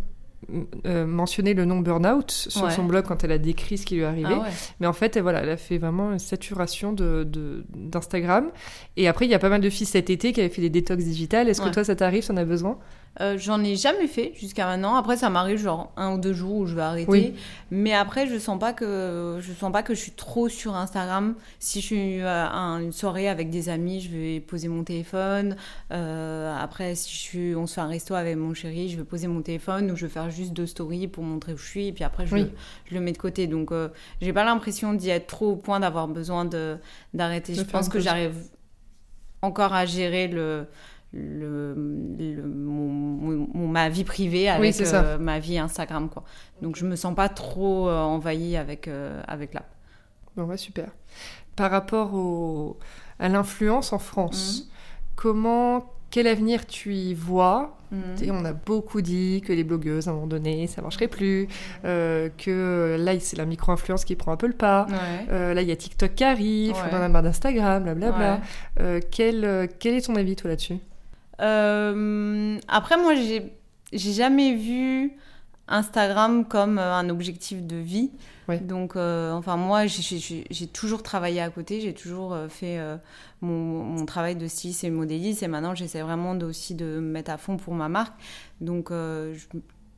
euh, 0.87 1.07
mentionné 1.07 1.55
le 1.55 1.65
nom 1.65 1.81
burn-out 1.81 2.31
sur 2.31 2.71
son 2.71 2.85
blog 2.85 3.05
quand 3.07 3.25
elle 3.25 3.33
a 3.33 3.39
décrit 3.39 3.79
ce 3.79 3.87
qui 3.87 3.97
lui 3.97 4.05
arrivait. 4.05 4.29
Ah 4.41 4.49
Mais 4.81 4.87
en 4.87 4.93
fait, 4.93 5.17
elle, 5.17 5.23
voilà, 5.23 5.41
elle 5.43 5.51
a 5.51 5.57
fait 5.57 5.79
vraiment 5.79 6.13
une 6.13 6.19
saturation 6.19 6.93
d'Instagram. 6.93 8.47
De, 8.47 8.51
Et 8.97 9.09
après, 9.09 9.27
il 9.27 9.31
y 9.31 9.35
a 9.35 9.39
pas 9.39 9.49
mal 9.49 9.61
de 9.61 9.71
filles 9.71 9.87
cet 9.87 10.11
été 10.11 10.33
qui 10.33 10.41
avaient 10.41 10.49
fait 10.49 10.63
des 10.63 10.71
détox 10.71 11.05
digitales. 11.05 11.49
Est-ce 11.49 11.61
que 11.61 11.69
toi, 11.69 11.85
ça 11.85 11.97
t'arrive, 11.97 12.27
en 12.31 12.37
as 12.37 12.45
besoin? 12.45 12.79
Euh, 13.21 13.37
j'en 13.37 13.63
ai 13.63 13.77
jamais 13.77 14.07
fait 14.07 14.33
jusqu'à 14.35 14.65
maintenant. 14.65 14.95
Après, 14.97 15.19
ça 15.19 15.29
m'arrive 15.29 15.59
genre 15.59 15.93
un 15.97 16.15
ou 16.15 16.19
deux 16.19 16.33
jours 16.33 16.57
où 16.57 16.67
je 16.67 16.75
vais 16.75 16.83
arrêter. 16.83 17.35
Mais 17.71 17.93
après, 17.93 18.27
je 18.27 18.39
sens 18.39 18.59
pas 18.59 18.73
que 18.73 19.39
je 19.41 19.53
sens 19.53 19.71
pas 19.71 19.83
que 19.83 19.95
je 19.95 20.01
suis 20.01 20.13
trop 20.13 20.49
sur 20.49 20.75
Instagram. 20.75 21.35
Si 21.59 21.81
je 21.81 21.87
suis 21.87 22.23
à 22.23 22.51
une 22.81 22.93
soirée 22.93 23.29
avec 23.29 23.51
des 23.51 23.69
amis, 23.69 24.01
je 24.01 24.11
vais 24.11 24.41
poser 24.41 24.69
mon 24.69 24.83
téléphone. 24.83 25.57
Euh, 25.93 26.57
après, 26.59 26.95
si 26.95 27.11
je 27.11 27.21
suis, 27.21 27.55
on 27.55 27.67
se 27.67 27.75
fait 27.75 27.81
un 27.83 27.87
resto 27.87 28.15
avec 28.15 28.37
mon 28.37 28.55
chéri, 28.55 28.89
je 28.89 28.97
vais 28.97 29.05
poser 29.05 29.27
mon 29.27 29.43
téléphone 29.43 29.91
ou 29.91 29.97
je 29.97 30.07
vais 30.07 30.13
faire 30.13 30.31
juste 30.33 30.53
deux 30.53 30.67
stories 30.67 31.09
pour 31.09 31.23
montrer 31.25 31.53
où 31.53 31.57
je 31.57 31.67
suis. 31.67 31.87
Et 31.89 31.93
puis 31.93 32.05
après, 32.05 32.27
je, 32.27 32.37
je 32.37 32.95
le 32.95 33.01
mets 33.01 33.13
de 33.13 33.19
côté. 33.19 33.47
Donc, 33.47 33.71
euh, 33.73 33.89
j'ai 34.21 34.33
pas 34.33 34.45
l'impression 34.45 34.95
d'y 34.95 35.11
être 35.11 35.27
trop 35.27 35.53
au 35.53 35.57
point 35.57 35.81
d'avoir 35.81 36.09
besoin 36.09 36.45
de 36.45 36.79
d'arrêter. 37.15 37.55
Je 37.55 37.63
pense 37.63 37.89
que 37.89 38.01
j'arrive 38.01 38.35
encore 39.43 39.73
à 39.73 39.87
gérer 39.87 40.29
le 40.29 40.67
le, 41.13 41.75
mon, 41.77 43.69
ma 43.69 43.89
vie 43.89 44.05
privée 44.05 44.49
avec 44.49 44.81
euh, 44.81 45.19
ma 45.19 45.39
vie 45.39 45.59
Instagram 45.59 46.09
quoi. 46.09 46.25
Donc 46.63 46.77
je 46.77 46.87
me 46.87 46.97
sens 46.97 47.15
pas 47.15 47.29
trop 47.29 47.89
euh, 47.89 48.01
envahie 48.01 48.57
avec 48.57 48.89
euh, 48.89 49.23
avec 49.29 49.53
l'app. 49.55 49.71
Bon 50.37 50.45
ouais, 50.45 50.57
super. 50.57 50.89
Par 51.55 51.71
rapport 51.71 52.15
au, 52.15 52.79
à 53.19 53.29
l'influence 53.29 53.93
en 53.93 53.99
France, 53.99 54.61
mhm. 54.61 54.71
comment 55.17 55.92
quel 56.13 56.29
avenir 56.29 56.67
tu 56.67 56.95
y 56.95 57.15
vois 57.15 57.77
mhm. 57.91 58.31
On 58.31 58.45
a 58.45 58.53
beaucoup 58.53 59.03
dit 59.03 59.43
que 59.45 59.53
les 59.53 59.65
blogueuses, 59.65 60.07
à 60.07 60.13
un 60.13 60.15
moment 60.15 60.29
donné, 60.29 60.69
ça 60.69 60.81
marcherait 60.81 61.09
plus, 61.09 61.49
que 61.83 62.97
là, 62.99 63.19
c'est 63.19 63.37
la 63.37 63.45
micro-influence 63.45 64.05
qui 64.05 64.15
prend 64.15 64.31
un 64.31 64.37
peu 64.37 64.47
le 64.47 64.53
pas. 64.53 64.87
là, 65.29 65.61
il 65.61 65.69
y 65.69 65.73
a 65.73 65.77
TikTok 65.77 66.15
qui 66.15 66.25
arrive, 66.25 66.75
on 66.91 66.97
en 66.97 67.01
a 67.01 67.09
marre 67.09 67.25
d'Instagram, 67.25 67.83
blablabla. 67.83 68.41
quel, 69.11 69.69
quel 69.81 69.95
est 69.95 70.07
ton 70.07 70.15
avis, 70.15 70.37
toi, 70.37 70.51
là-dessus? 70.51 70.79
Euh, 71.43 72.59
après, 72.69 72.97
moi, 72.97 73.15
j'ai 73.15 73.53
jamais 73.93 74.55
vu 74.55 75.13
Instagram 75.69 76.47
comme 76.47 76.79
euh, 76.79 76.95
un 76.95 77.09
objectif 77.09 77.67
de 77.67 77.77
vie. 77.77 78.11
Donc, 78.49 78.97
euh, 78.97 79.33
enfin, 79.33 79.57
moi, 79.57 79.87
j'ai 79.87 80.67
toujours 80.67 81.03
travaillé 81.03 81.41
à 81.41 81.51
côté, 81.51 81.81
j'ai 81.81 81.95
toujours 81.95 82.37
fait 82.49 82.79
mon, 83.41 83.83
mon, 83.85 84.07
travail 84.07 84.37
de 84.37 84.47
styliste 84.47 84.85
et 84.85 84.91
modéliste, 84.91 85.43
et 85.43 85.49
maintenant, 85.49 85.75
j'essaie 85.75 86.03
vraiment 86.03 86.33
aussi 86.39 86.75
de 86.75 86.85
me 86.85 87.01
mettre 87.01 87.31
à 87.31 87.39
fond 87.39 87.57
pour 87.57 87.75
ma 87.75 87.89
marque. 87.89 88.15
Donc, 88.61 88.91
je, 88.91 89.35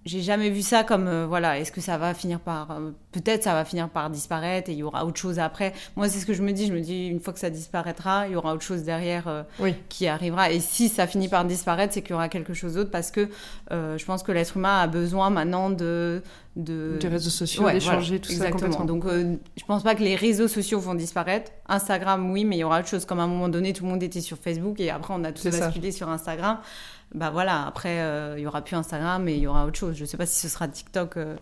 j'ai 0.04 0.20
jamais 0.20 0.50
vu 0.50 0.62
ça 0.62 0.84
comme 0.84 1.08
euh, 1.08 1.26
voilà 1.26 1.58
est-ce 1.58 1.72
que 1.72 1.80
ça 1.80 1.96
va 1.96 2.12
finir 2.14 2.40
par 2.40 2.70
euh, 2.72 2.90
peut-être 3.12 3.42
ça 3.42 3.54
va 3.54 3.64
finir 3.64 3.88
par 3.88 4.10
disparaître 4.10 4.68
et 4.68 4.72
il 4.72 4.78
y 4.78 4.82
aura 4.82 5.04
autre 5.04 5.18
chose 5.18 5.38
après. 5.38 5.72
Moi 5.96 6.08
c'est 6.08 6.18
ce 6.18 6.26
que 6.26 6.34
je 6.34 6.42
me 6.42 6.52
dis. 6.52 6.66
Je 6.66 6.72
me 6.72 6.80
dis 6.80 7.06
une 7.06 7.20
fois 7.20 7.32
que 7.32 7.38
ça 7.38 7.50
disparaîtra 7.50 8.28
il 8.28 8.32
y 8.32 8.36
aura 8.36 8.52
autre 8.52 8.62
chose 8.62 8.82
derrière 8.82 9.28
euh, 9.28 9.42
qui 9.88 10.06
arrivera. 10.06 10.50
Et 10.50 10.60
si 10.60 10.88
ça 10.88 11.06
finit 11.06 11.28
par 11.28 11.44
disparaître 11.44 11.94
c'est 11.94 12.02
qu'il 12.02 12.10
y 12.10 12.14
aura 12.14 12.28
quelque 12.28 12.54
chose 12.54 12.74
d'autre 12.74 12.90
parce 12.90 13.10
que 13.10 13.28
je 13.70 14.04
pense 14.04 14.22
que 14.22 14.32
l'être 14.32 14.56
humain 14.56 14.80
a 14.80 14.86
besoin 14.86 15.30
maintenant 15.30 15.70
de 15.70 16.22
de 16.56 16.96
des 17.00 17.08
réseaux 17.08 17.30
sociaux 17.30 17.68
d'échanger 17.68 18.20
tout 18.20 18.30
ça 18.30 18.50
complètement 18.50 18.84
donc 18.84 19.04
je 19.06 19.64
pense 19.66 19.82
pas 19.82 19.96
que 19.96 20.02
les 20.02 20.14
réseaux 20.14 20.46
sociaux 20.46 20.78
vont 20.78 20.94
disparaître 20.94 21.50
Instagram 21.68 22.30
oui 22.30 22.44
mais 22.44 22.56
il 22.56 22.60
y 22.60 22.64
aura 22.64 22.78
autre 22.78 22.88
chose 22.88 23.04
comme 23.04 23.18
à 23.18 23.24
un 23.24 23.28
moment 23.28 23.48
donné 23.48 23.72
tout 23.72 23.82
le 23.82 23.90
monde 23.90 24.02
était 24.04 24.20
sur 24.20 24.36
Facebook 24.38 24.78
et 24.78 24.90
après 24.90 25.14
on 25.16 25.24
a 25.24 25.32
tous 25.32 25.50
basculé 25.50 25.90
sur 25.90 26.08
Instagram 26.08 26.58
bah 27.14 27.30
voilà, 27.30 27.64
après, 27.66 28.00
euh, 28.00 28.34
il 28.36 28.42
y 28.42 28.46
aura 28.46 28.62
plus 28.62 28.74
Instagram, 28.74 29.22
mais 29.22 29.36
il 29.36 29.40
y 29.40 29.46
aura 29.46 29.66
autre 29.66 29.78
chose. 29.78 29.94
Je 29.96 30.04
sais 30.04 30.16
pas 30.16 30.26
si 30.26 30.40
ce 30.40 30.48
sera 30.48 30.66
TikTok. 30.66 31.16
Euh, 31.16 31.36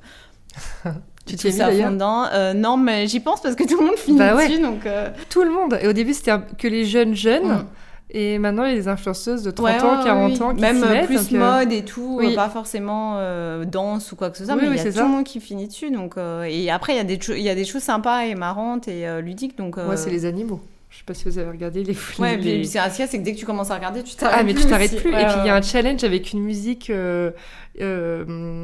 tu 1.26 1.36
t'y 1.36 1.48
es 1.48 1.52
mis. 1.52 1.82
Euh, 2.02 2.52
non, 2.52 2.76
mais 2.76 3.06
j'y 3.06 3.20
pense 3.20 3.40
parce 3.40 3.54
que 3.54 3.64
tout 3.64 3.78
le 3.80 3.86
monde 3.86 3.96
finit 3.96 4.18
bah 4.18 4.36
dessus, 4.36 4.60
donc... 4.60 4.86
Tout 5.30 5.42
le 5.42 5.50
monde. 5.50 5.78
Et 5.80 5.88
au 5.88 5.94
début, 5.94 6.12
c'était 6.12 6.34
que 6.58 6.68
les 6.68 6.84
jeunes 6.84 7.14
jeunes. 7.14 7.48
Mm. 7.48 7.66
Et 8.14 8.38
maintenant, 8.38 8.64
il 8.64 8.70
y 8.70 8.72
a 8.74 8.76
des 8.76 8.88
influenceuses 8.88 9.42
de 9.42 9.50
30 9.50 9.82
ans, 9.82 10.04
40 10.04 10.40
ans 10.42 10.54
qui 10.54 10.60
Même 10.60 10.80
mettent, 10.80 11.06
plus 11.06 11.30
mode 11.32 11.72
et 11.72 11.82
tout, 11.82 12.20
pas 12.34 12.48
forcément 12.48 13.18
danse 13.64 14.12
ou 14.12 14.16
quoi 14.16 14.30
que 14.30 14.38
ce 14.38 14.44
soit, 14.44 14.54
mais 14.54 14.66
il 14.68 14.76
y 14.76 14.80
a 14.80 14.92
tout 14.92 14.98
le 14.98 15.08
monde 15.08 15.24
qui 15.24 15.40
finit 15.40 15.66
dessus. 15.66 15.90
Donc, 15.90 16.16
et 16.46 16.70
après, 16.70 16.94
il 16.94 16.96
y, 16.96 17.00
a 17.00 17.04
des 17.04 17.18
il 17.30 17.42
y 17.42 17.48
a 17.48 17.54
des 17.54 17.64
choses 17.64 17.82
sympas 17.82 18.24
et 18.24 18.34
marrantes 18.34 18.88
et 18.88 19.06
ludiques. 19.22 19.56
Donc, 19.56 19.76
Moi, 19.76 19.96
c'est 19.96 20.10
les 20.10 20.24
animaux. 20.26 20.60
Je 21.02 21.14
sais 21.14 21.18
pas 21.24 21.30
si 21.30 21.34
vous 21.34 21.38
avez 21.40 21.50
regardé 21.50 21.82
les 21.82 21.96
Ouais, 22.20 22.36
les... 22.36 22.62
c'est 22.62 22.78
c'est 22.88 23.18
que 23.18 23.24
dès 23.24 23.34
que 23.34 23.38
tu 23.38 23.44
commences 23.44 23.72
à 23.72 23.74
regarder, 23.74 24.04
tu 24.04 24.14
t'arrêtes 24.14 24.36
Ah, 24.38 24.44
mais 24.44 24.54
tu 24.54 24.64
t'arrêtes 24.66 25.00
plus. 25.00 25.10
et 25.10 25.24
puis 25.24 25.34
il 25.40 25.46
y 25.46 25.48
a 25.48 25.56
un 25.56 25.62
challenge 25.62 26.04
avec 26.04 26.32
une 26.32 26.44
musique 26.44 26.90
euh, 26.90 27.32
euh, 27.80 28.62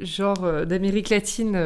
genre 0.00 0.44
euh, 0.44 0.64
d'Amérique 0.66 1.10
latine 1.10 1.58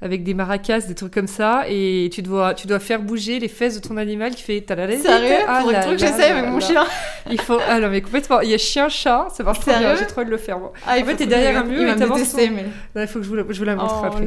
avec 0.00 0.22
des 0.22 0.34
maracas, 0.34 0.82
des 0.82 0.94
trucs 0.94 1.12
comme 1.12 1.26
ça, 1.26 1.64
et 1.68 2.08
tu 2.12 2.22
dois, 2.22 2.54
tu 2.54 2.68
dois 2.68 2.78
faire 2.78 3.02
bouger 3.02 3.40
les 3.40 3.48
fesses 3.48 3.80
de 3.80 3.88
ton 3.88 3.96
animal 3.96 4.32
qui 4.32 4.44
fait 4.44 4.64
Sérieux? 4.64 5.44
Ah, 5.48 5.58
Pour 5.62 5.72
le 5.72 5.80
truc 5.80 5.98
que 5.98 6.06
j'essaie 6.06 6.30
avec 6.30 6.48
mon 6.48 6.60
chien. 6.60 6.84
Il 7.28 7.40
faut. 7.40 7.58
Ah 7.68 7.80
non, 7.80 7.88
mais 7.88 8.00
complètement. 8.00 8.42
Il 8.42 8.50
y 8.50 8.54
a 8.54 8.58
chien-chat, 8.58 9.26
ça 9.34 9.42
marche 9.42 9.58
très 9.58 9.76
bien. 9.76 9.96
J'ai 9.96 10.06
trop 10.06 10.20
envie 10.20 10.26
de 10.26 10.34
le 10.34 10.38
faire. 10.38 10.60
Moi. 10.60 10.72
Ah, 10.86 10.98
en 11.00 11.04
fait, 11.04 11.16
t'es 11.16 11.26
derrière 11.26 11.58
un 11.58 11.64
mur 11.64 11.88
et 11.88 11.96
t'avances. 11.96 12.34
Mais... 12.34 12.66
Il 12.94 13.08
faut 13.08 13.18
que 13.18 13.24
je 13.24 13.28
vous 13.28 13.34
la, 13.34 13.44
je 13.48 13.58
vous 13.58 13.64
la 13.64 13.74
montre 13.74 14.02
oh, 14.02 14.06
après. 14.06 14.24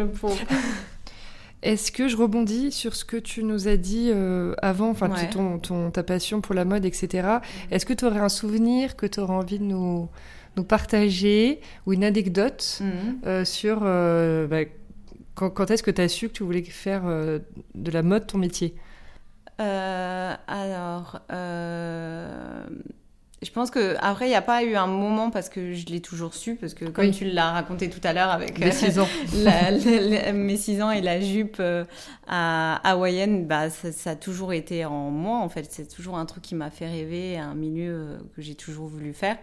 Est-ce 1.62 1.92
que 1.92 2.08
je 2.08 2.16
rebondis 2.16 2.72
sur 2.72 2.96
ce 2.96 3.06
que 3.06 3.18
tu 3.18 3.44
nous 3.44 3.68
as 3.68 3.78
dit 3.78 4.12
euh, 4.14 4.54
avant, 4.62 4.90
enfin 4.90 5.10
ton, 5.32 5.58
ton, 5.58 5.90
ta 5.90 6.04
passion 6.04 6.42
pour 6.42 6.54
la 6.54 6.64
mode, 6.64 6.86
etc. 6.86 7.40
Est-ce 7.72 7.86
que 7.86 7.94
tu 7.94 8.06
aurais 8.06 8.20
un 8.20 8.30
souvenir 8.30 8.96
que 8.96 9.06
tu 9.08 9.20
aurais 9.20 9.34
envie 9.34 9.58
de 9.58 9.64
nous, 9.64 10.08
nous 10.58 10.64
partager 10.64 11.60
ou 11.86 11.94
une 11.94 12.04
anecdote 12.04 12.82
mhm. 12.82 13.20
euh, 13.26 13.46
sur 13.46 13.80
euh, 13.82 14.46
bah, 14.48 14.70
quand, 15.34 15.50
quand 15.50 15.72
est-ce 15.72 15.84
que 15.84 15.92
tu 15.92 16.02
as 16.02 16.08
su 16.08 16.28
que 16.28 16.34
tu 16.34 16.44
voulais 16.44 16.64
faire 16.64 17.04
de 17.06 17.92
la 17.92 18.04
mode 18.04 18.28
ton 18.28 18.38
métier? 18.38 18.76
Alors 19.58 21.22
je 23.42 23.52
pense 23.52 23.70
que 23.70 23.96
après 24.00 24.28
il 24.28 24.30
n'y 24.30 24.36
a 24.36 24.42
pas 24.42 24.64
eu 24.64 24.76
un 24.76 24.88
moment 24.88 25.30
parce 25.30 25.50
que 25.50 25.74
je 25.74 25.86
l'ai 25.88 26.00
toujours 26.00 26.34
su 26.34 26.56
parce 26.56 26.74
que 26.74 26.86
comme 26.86 27.12
tu 27.12 27.26
l'as 27.26 27.52
raconté 27.52 27.90
tout 27.90 28.00
à 28.04 28.14
l'heure 28.14 28.30
avec 28.30 28.58
mes 28.60 28.72
6 28.72 29.00
ans. 29.00 29.08
mes 30.34 30.58
6 30.58 30.82
ans 30.82 30.90
et 30.90 31.02
la 31.02 31.20
jupe 31.20 31.58
euh, 31.60 31.84
à 32.28 32.76
hawaïenne 32.90 33.46
bah 33.46 33.70
ça, 33.70 34.12
a 34.12 34.16
toujours 34.16 34.54
été 34.54 34.86
en 34.86 35.12
moi 35.12 35.40
en 35.40 35.50
fait. 35.50 35.68
C'est 35.70 35.88
toujours 35.88 36.18
un 36.18 36.26
truc 36.26 36.44
qui 36.44 36.56
m'a 36.56 36.70
fait 36.70 36.88
rêver 36.88 37.38
un 37.38 37.56
milieu 37.56 37.92
euh, 37.92 38.18
que 38.36 38.42
j'ai 38.42 38.56
toujours 38.56 38.88
voulu 38.88 39.14
faire 39.14 39.38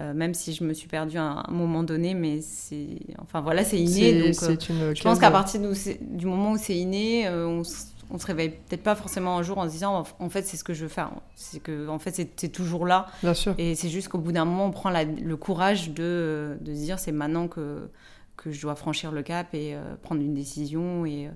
euh, 0.00 0.14
même 0.14 0.34
si 0.34 0.54
je 0.54 0.62
me 0.62 0.72
suis 0.72 0.88
perdue 0.88 1.18
à 1.18 1.44
un 1.46 1.50
moment 1.50 1.82
donné 1.82 2.14
mais 2.14 2.40
c'est 2.40 3.00
enfin 3.18 3.40
voilà 3.40 3.64
c'est 3.64 3.78
inné 3.78 4.22
donc 4.22 4.34
je 4.34 5.02
pense 5.02 5.18
qu'à 5.18 5.30
partir 5.30 5.60
du 5.60 6.26
moment 6.26 6.52
où 6.52 6.58
c'est 6.58 6.76
inné 6.76 7.28
on 7.28 7.62
on 8.12 8.18
se 8.18 8.26
réveille 8.26 8.50
peut-être 8.50 8.82
pas 8.82 8.94
forcément 8.94 9.38
un 9.38 9.42
jour 9.42 9.58
en 9.58 9.66
se 9.66 9.72
disant 9.72 10.04
en 10.18 10.28
fait 10.28 10.42
c'est 10.42 10.56
ce 10.56 10.64
que 10.64 10.74
je 10.74 10.82
veux 10.82 10.88
faire. 10.88 11.10
C'est 11.34 11.60
que 11.60 11.88
en 11.88 11.98
fait 11.98 12.14
c'est 12.36 12.48
toujours 12.50 12.86
là. 12.86 13.06
Bien 13.22 13.34
sûr. 13.34 13.54
et 13.58 13.74
c'est 13.74 13.88
juste 13.88 14.08
qu'au 14.08 14.18
bout 14.18 14.32
d'un 14.32 14.44
moment 14.44 14.66
on 14.66 14.70
prend 14.70 14.90
le 14.90 15.36
courage 15.36 15.90
de, 15.90 16.58
de 16.60 16.74
se 16.74 16.80
dire 16.80 16.98
c'est 16.98 17.12
maintenant 17.12 17.48
que 17.48 17.88
que 18.36 18.50
je 18.50 18.60
dois 18.62 18.74
franchir 18.74 19.12
le 19.12 19.22
cap 19.22 19.54
et 19.54 19.74
euh, 19.74 19.94
prendre 20.02 20.22
une 20.22 20.34
décision 20.34 21.04
et, 21.04 21.26
euh, 21.26 21.30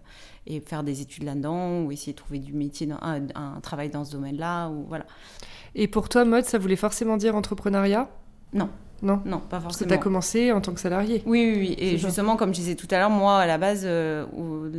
et 0.47 0.61
faire 0.61 0.83
des 0.83 1.03
études 1.03 1.25
là-dedans 1.25 1.83
ou 1.83 1.93
essayer 1.93 2.13
de 2.13 2.17
trouver 2.19 2.39
du 2.39 2.53
métier 2.55 2.89
un, 2.91 3.27
un, 3.35 3.61
travail 3.61 3.91
dans 3.91 4.05
ce 4.05 4.13
domaine-là 4.13 4.71
ou 4.71 4.87
voilà. 4.89 5.05
Et 5.75 5.89
pour 5.89 6.09
toi 6.09 6.25
mode 6.25 6.45
ça 6.45 6.59
voulait 6.59 6.77
forcément 6.77 7.17
dire 7.17 7.37
entrepreneuriat? 7.37 8.09
Non 8.53 8.71
Non 9.03 9.21
Non, 9.27 9.39
pas 9.41 9.61
Parce 9.61 9.65
que 9.65 9.69
forcément. 9.71 9.89
tu 9.89 9.95
as 9.95 9.99
commencé 9.99 10.53
en 10.53 10.61
tant 10.61 10.73
que 10.73 10.81
salarié. 10.81 11.23
Oui, 11.27 11.53
oui, 11.55 11.59
oui. 11.61 11.75
Et 11.79 11.99
ça. 11.99 12.07
justement, 12.07 12.37
comme 12.37 12.51
je 12.55 12.61
disais 12.61 12.75
tout 12.77 12.89
à 12.91 12.99
l'heure, 12.99 13.11
moi, 13.11 13.39
à 13.39 13.47
la 13.47 13.59
base, 13.59 13.83
euh, 13.85 14.25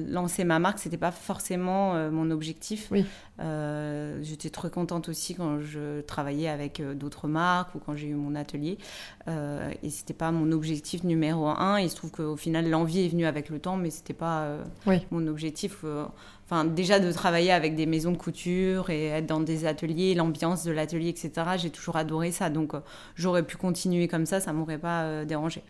lancer 0.10 0.44
ma 0.44 0.58
marque, 0.60 0.80
c'était 0.80 0.98
pas 0.98 1.12
forcément 1.12 1.96
euh, 1.96 2.10
mon 2.10 2.32
objectif. 2.32 2.88
Oui. 2.92 3.06
Euh, 3.40 4.18
J'étais 4.24 4.50
très 4.50 4.70
contente 4.72 5.10
aussi 5.10 5.36
quand 5.36 5.60
je 5.62 6.02
travaillais 6.02 6.50
avec 6.50 6.82
d'autres 6.98 7.28
marques 7.28 7.76
ou 7.76 7.80
quand 7.80 7.96
j'ai 7.96 8.08
eu 8.08 8.16
mon 8.16 8.34
atelier. 8.36 8.78
Et 9.28 9.90
c'était 9.92 10.14
pas 10.16 10.32
mon 10.32 10.52
objectif 10.52 11.04
numéro 11.04 11.48
un. 11.48 11.80
Il 11.80 11.90
se 11.90 11.96
trouve 11.96 12.12
qu'au 12.12 12.36
final, 12.38 12.68
l'envie 12.70 13.06
est 13.06 13.10
venue 13.10 13.26
avec 13.26 13.50
le 13.50 13.60
temps, 13.60 13.78
mais 13.78 13.92
c'était 13.92 14.14
pas 14.14 14.48
Oui. 14.88 15.06
mon 15.12 15.28
objectif. 15.28 15.84
Enfin, 16.50 16.64
déjà 16.64 17.02
de 17.02 17.12
travailler 17.12 17.52
avec 17.52 17.76
des 17.76 17.86
maisons 17.86 18.12
de 18.14 18.18
couture 18.18 18.90
et 18.90 19.08
être 19.08 19.26
dans 19.26 19.42
des 19.42 19.66
ateliers, 19.66 20.16
l'ambiance 20.16 20.64
de 20.64 20.72
l'atelier, 20.72 21.10
etc. 21.10 21.32
J'ai 21.58 21.70
toujours 21.72 21.98
adoré 21.98 22.32
ça. 22.32 22.50
Donc, 22.50 22.74
euh, 22.74 22.80
j'aurais 23.16 23.44
pu 23.44 23.58
continuer 23.58 24.08
comme 24.08 24.26
ça, 24.26 24.40
ça 24.40 24.54
m'aurait 24.54 24.78
pas 24.78 25.02
euh, 25.02 25.26
dérangé. 25.26 25.62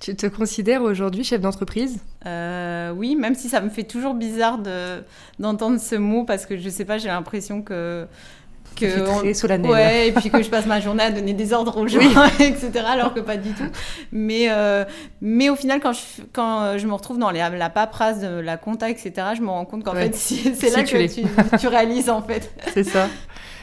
Tu 0.00 0.16
te 0.16 0.26
considères 0.26 0.82
aujourd'hui 0.82 1.24
chef 1.24 1.42
d'entreprise? 1.42 2.00
Euh, 2.24 2.90
oui, 2.92 3.16
même 3.16 3.34
si 3.34 3.50
ça 3.50 3.60
me 3.60 3.68
fait 3.68 3.82
toujours 3.82 4.14
bizarre 4.14 4.56
de, 4.56 5.02
d'entendre 5.38 5.78
ce 5.78 5.96
mot 5.96 6.24
parce 6.24 6.46
que 6.46 6.56
je 6.56 6.70
sais 6.70 6.86
pas, 6.86 6.96
j'ai 6.96 7.08
l'impression 7.08 7.60
que. 7.60 8.06
Que 8.74 9.08
on- 9.08 9.18
très 9.20 9.34
solennel. 9.34 9.70
Ouais, 9.70 10.08
et 10.08 10.12
puis 10.12 10.30
que 10.30 10.42
je 10.42 10.48
passe 10.50 10.66
ma 10.66 10.80
journée 10.80 11.02
à 11.04 11.10
donner 11.10 11.32
des 11.32 11.52
ordres 11.52 11.76
aux 11.78 11.86
gens, 11.88 11.98
etc. 12.40 12.70
Alors 12.86 13.14
que 13.14 13.20
pas 13.20 13.36
du 13.36 13.50
tout. 13.52 13.64
Mais, 14.12 14.46
euh, 14.50 14.84
mais 15.20 15.48
au 15.50 15.56
final, 15.56 15.80
quand 15.80 15.92
je, 15.92 16.00
quand 16.32 16.62
euh, 16.62 16.78
je 16.78 16.86
me 16.86 16.92
retrouve 16.94 17.18
dans 17.18 17.30
les- 17.30 17.38
la 17.38 17.70
paperasse 17.70 18.20
de 18.20 18.28
la 18.40 18.56
compta, 18.56 18.90
etc., 18.90 19.12
je 19.36 19.42
me 19.42 19.48
rends 19.48 19.64
compte 19.64 19.84
qu'en 19.84 19.94
Ouais. 19.94 20.06
fait, 20.06 20.14
si- 20.14 20.54
c'est 20.54 20.68
Si 20.70 20.76
là 20.76 20.82
tu 20.82 20.96
que 20.96 21.06
tu, 21.14 21.22
tu 21.58 21.68
réalises 21.68 22.10
en 22.10 22.22
fait. 22.22 22.52
C'est 22.72 22.84
ça. 22.84 23.08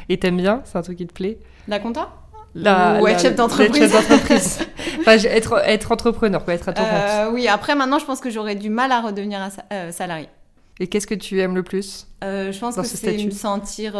Et 0.10 0.18
t'aimes 0.18 0.38
bien? 0.38 0.62
C'est 0.66 0.78
un 0.78 0.82
truc 0.82 0.98
qui 0.98 1.08
te 1.08 1.14
plaît? 1.14 1.38
La 1.68 1.80
compta? 1.80 2.10
La- 2.54 3.00
Ou 3.02 3.08
être 3.08 3.14
la- 3.18 3.20
chef 3.30 3.36
d'entreprise? 3.36 3.80
d'être 3.80 3.94
chef 3.94 4.10
d'entreprise. 4.10 4.60
enfin, 5.00 5.14
être, 5.14 5.62
être 5.66 5.92
entrepreneur, 5.94 6.44
quoi, 6.44 6.54
être 6.54 6.68
à 6.68 6.74
ton 6.74 6.82
compte. 6.84 6.92
Euh, 6.94 7.32
Oui, 7.32 7.48
après 7.48 7.76
maintenant, 7.76 7.98
je 7.98 8.04
pense 8.06 8.20
que 8.20 8.30
j'aurais 8.30 8.56
du 8.56 8.70
mal 8.70 8.92
à 8.92 9.00
redevenir 9.00 9.40
un 9.40 9.50
sa- 9.50 9.92
salarié. 9.94 10.28
Et 10.82 10.88
qu'est-ce 10.88 11.08
que 11.08 11.16
tu 11.16 11.40
aimes 11.40 11.56
le 11.56 11.64
plus 11.64 12.08
Euh, 12.24 12.52
je 12.52 12.60
pense 12.60 12.76
que 12.76 12.84
ce 12.84 12.90
c'est 12.98 13.10
statut? 13.12 13.28
me 13.28 13.32
sentir 13.32 13.94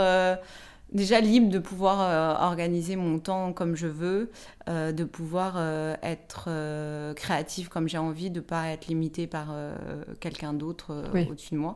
déjà 0.92 1.22
libre 1.22 1.50
de 1.50 1.60
pouvoir 1.60 2.02
euh, 2.02 2.46
organiser 2.46 2.96
mon 2.96 3.20
temps 3.20 3.54
comme 3.54 3.76
je 3.76 3.88
veux, 3.88 4.32
euh, 4.70 4.92
de 4.92 5.04
pouvoir 5.04 5.56
euh, 5.58 5.96
être 6.04 6.50
créatif 7.16 7.70
comme 7.70 7.88
j'ai 7.88 7.98
envie, 7.98 8.30
de 8.30 8.40
pas 8.40 8.68
être 8.70 8.88
limité 8.88 9.28
par 9.28 9.54
quelqu'un 10.20 10.54
d'autre 10.54 11.06
Oui. 11.14 11.28
au-dessus 11.30 11.56
de 11.56 11.60
moi. 11.60 11.76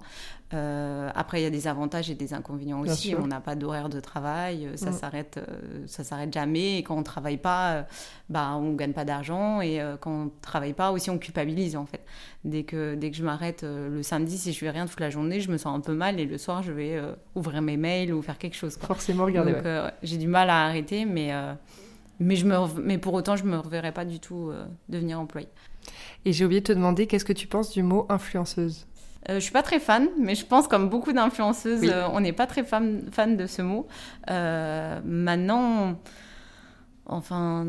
Euh, 0.54 1.10
après, 1.16 1.42
il 1.42 1.44
y 1.44 1.48
a 1.48 1.50
des 1.50 1.68
avantages 1.68 2.10
et 2.12 2.16
des 2.16 2.34
inconvénients 2.34 2.82
Bien 2.82 2.94
aussi. 2.94 3.10
sûr. 3.10 3.20
On 3.22 3.28
n'a 3.28 3.42
pas 3.42 3.56
d'horaire 3.56 3.90
de 3.90 4.00
travail, 4.00 4.68
euh, 4.68 4.78
ça 4.78 4.92
Mm. 4.92 4.94
s'arrête, 4.94 5.38
euh, 5.38 5.84
ça 5.88 6.04
s'arrête 6.04 6.32
jamais. 6.32 6.78
Et 6.78 6.84
quand 6.84 6.96
on 6.96 7.02
travaille 7.04 7.38
pas, 7.38 7.88
bah, 8.30 8.56
on 8.56 8.74
gagne 8.74 8.94
pas 8.94 9.06
d'argent. 9.06 9.60
Et 9.62 9.82
quand 10.02 10.12
on 10.12 10.32
travaille 10.42 10.74
pas, 10.74 10.92
aussi, 10.92 11.10
on 11.10 11.18
culpabilise 11.18 11.76
en 11.76 11.86
fait. 11.88 12.02
Dès 12.44 12.64
que, 12.64 12.94
dès 12.96 13.10
que 13.10 13.18
je 13.18 13.24
m'arrête 13.24 13.64
le 13.64 14.04
samedi, 14.04 14.38
si 14.38 14.54
je 14.54 14.60
fais 14.60 14.70
rien 14.70 14.86
toute 14.86 15.00
la 15.00 15.10
journée, 15.10 15.40
je 15.42 15.52
me 15.52 15.58
sens 15.58 15.76
un 15.76 15.82
peu 15.82 15.94
mal. 15.94 16.20
Et 16.20 16.26
le 16.26 16.38
soir, 16.38 16.62
je 16.62 16.72
vais 16.72 16.96
euh, 16.96 17.14
ouvrir 17.34 17.62
mes 17.64 17.76
mails 17.78 18.14
ou 18.14 18.22
faire 18.22 18.38
quelque 18.38 18.56
chose. 18.56 18.78
quoi. 18.78 18.88
Forcément, 18.88 19.26
regardez. 19.26 19.54
Donc, 19.54 19.62
ouais. 19.64 19.68
euh, 19.68 19.90
j'ai 20.04 20.18
du 20.18 20.28
mal 20.28 20.50
à 20.52 20.64
arrêter, 20.66 21.06
mais, 21.06 21.32
mais, 22.20 22.36
je 22.36 22.46
me, 22.46 22.56
mais 22.82 23.00
pour 23.00 23.14
autant, 23.16 23.36
je 23.36 23.46
me 23.46 23.58
reverrai 23.58 23.92
pas 23.92 24.06
du 24.06 24.20
tout 24.20 24.52
devenir 24.90 25.20
employée. 25.20 25.50
Et 26.24 26.34
j'ai 26.34 26.46
oublié 26.46 26.62
de 26.62 26.68
te 26.68 26.72
demander, 26.74 27.08
qu'est-ce 27.08 27.26
que 27.26 27.34
tu 27.34 27.48
penses 27.48 27.72
du 27.72 27.82
mot 27.84 28.06
influenceuse? 28.10 28.86
Euh, 29.30 29.36
je 29.36 29.40
suis 29.40 29.52
pas 29.52 29.64
très 29.64 29.80
fan, 29.80 30.08
mais 30.20 30.36
je 30.36 30.46
pense 30.46 30.68
comme 30.68 30.90
beaucoup 30.90 31.12
d'influenceuses, 31.14 31.82
Oui. 31.82 31.90
euh, 31.92 32.08
on 32.14 32.20
n'est 32.20 32.34
pas 32.34 32.46
très 32.48 32.64
fan, 32.64 33.02
fan 33.12 33.36
de 33.38 33.48
ce 33.48 33.62
mot. 33.64 33.88
Euh, 34.30 35.00
maintenant, 35.04 35.96
enfin, 37.08 37.66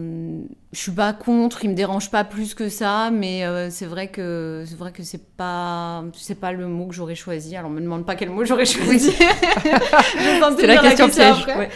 je 0.73 0.79
suis 0.79 0.93
pas 0.93 1.13
contre, 1.13 1.65
il 1.65 1.71
me 1.71 1.75
dérange 1.75 2.11
pas 2.11 2.25
plus 2.25 2.55
que 2.55 2.69
ça, 2.69 3.11
mais 3.11 3.45
euh, 3.45 3.71
c'est 3.71 3.87
vrai 3.87 4.09
que 4.09 4.65
c'est 4.67 4.77
vrai 4.79 4.93
que 4.93 5.03
c'est 5.03 5.37
pas 5.37 6.05
c'est 6.15 6.41
pas 6.41 6.53
le 6.53 6.67
mot 6.67 6.87
que 6.87 6.95
j'aurais 6.95 7.15
choisi. 7.15 7.57
Alors 7.57 7.71
me 7.71 7.81
demande 7.81 8.07
pas 8.07 8.15
quel 8.17 8.31
mot 8.31 8.45
j'aurais 8.45 8.65
choisi. 8.67 9.13
C'est 10.59 10.67
la 10.67 10.79
question 10.79 11.09
piège. 11.09 11.47
ouais. 11.47 11.69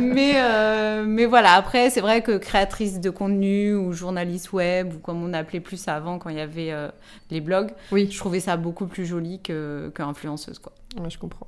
mais, 0.00 0.32
euh, 0.36 1.04
mais 1.06 1.26
voilà, 1.26 1.54
après, 1.54 1.90
c'est 1.90 2.00
vrai 2.00 2.22
que 2.22 2.36
créatrice 2.36 3.00
de 3.00 3.10
contenu 3.10 3.74
ou 3.74 3.92
journaliste 3.92 4.52
web, 4.52 4.92
ou 4.94 4.98
comme 4.98 5.22
on 5.22 5.32
appelait 5.32 5.60
plus 5.60 5.88
avant 5.88 6.18
quand 6.18 6.30
il 6.30 6.36
y 6.36 6.40
avait 6.40 6.70
euh, 6.72 6.88
les 7.30 7.40
blogs, 7.40 7.70
Oui, 7.92 8.08
je 8.10 8.18
trouvais 8.18 8.40
ça 8.40 8.56
beaucoup 8.56 8.86
plus 8.86 9.06
joli 9.06 9.40
que, 9.42 9.90
que 9.94 10.02
influenceuse, 10.02 10.58
quoi. 10.58 10.72
ouais, 11.00 11.10
je 11.10 11.18
comprends. 11.18 11.46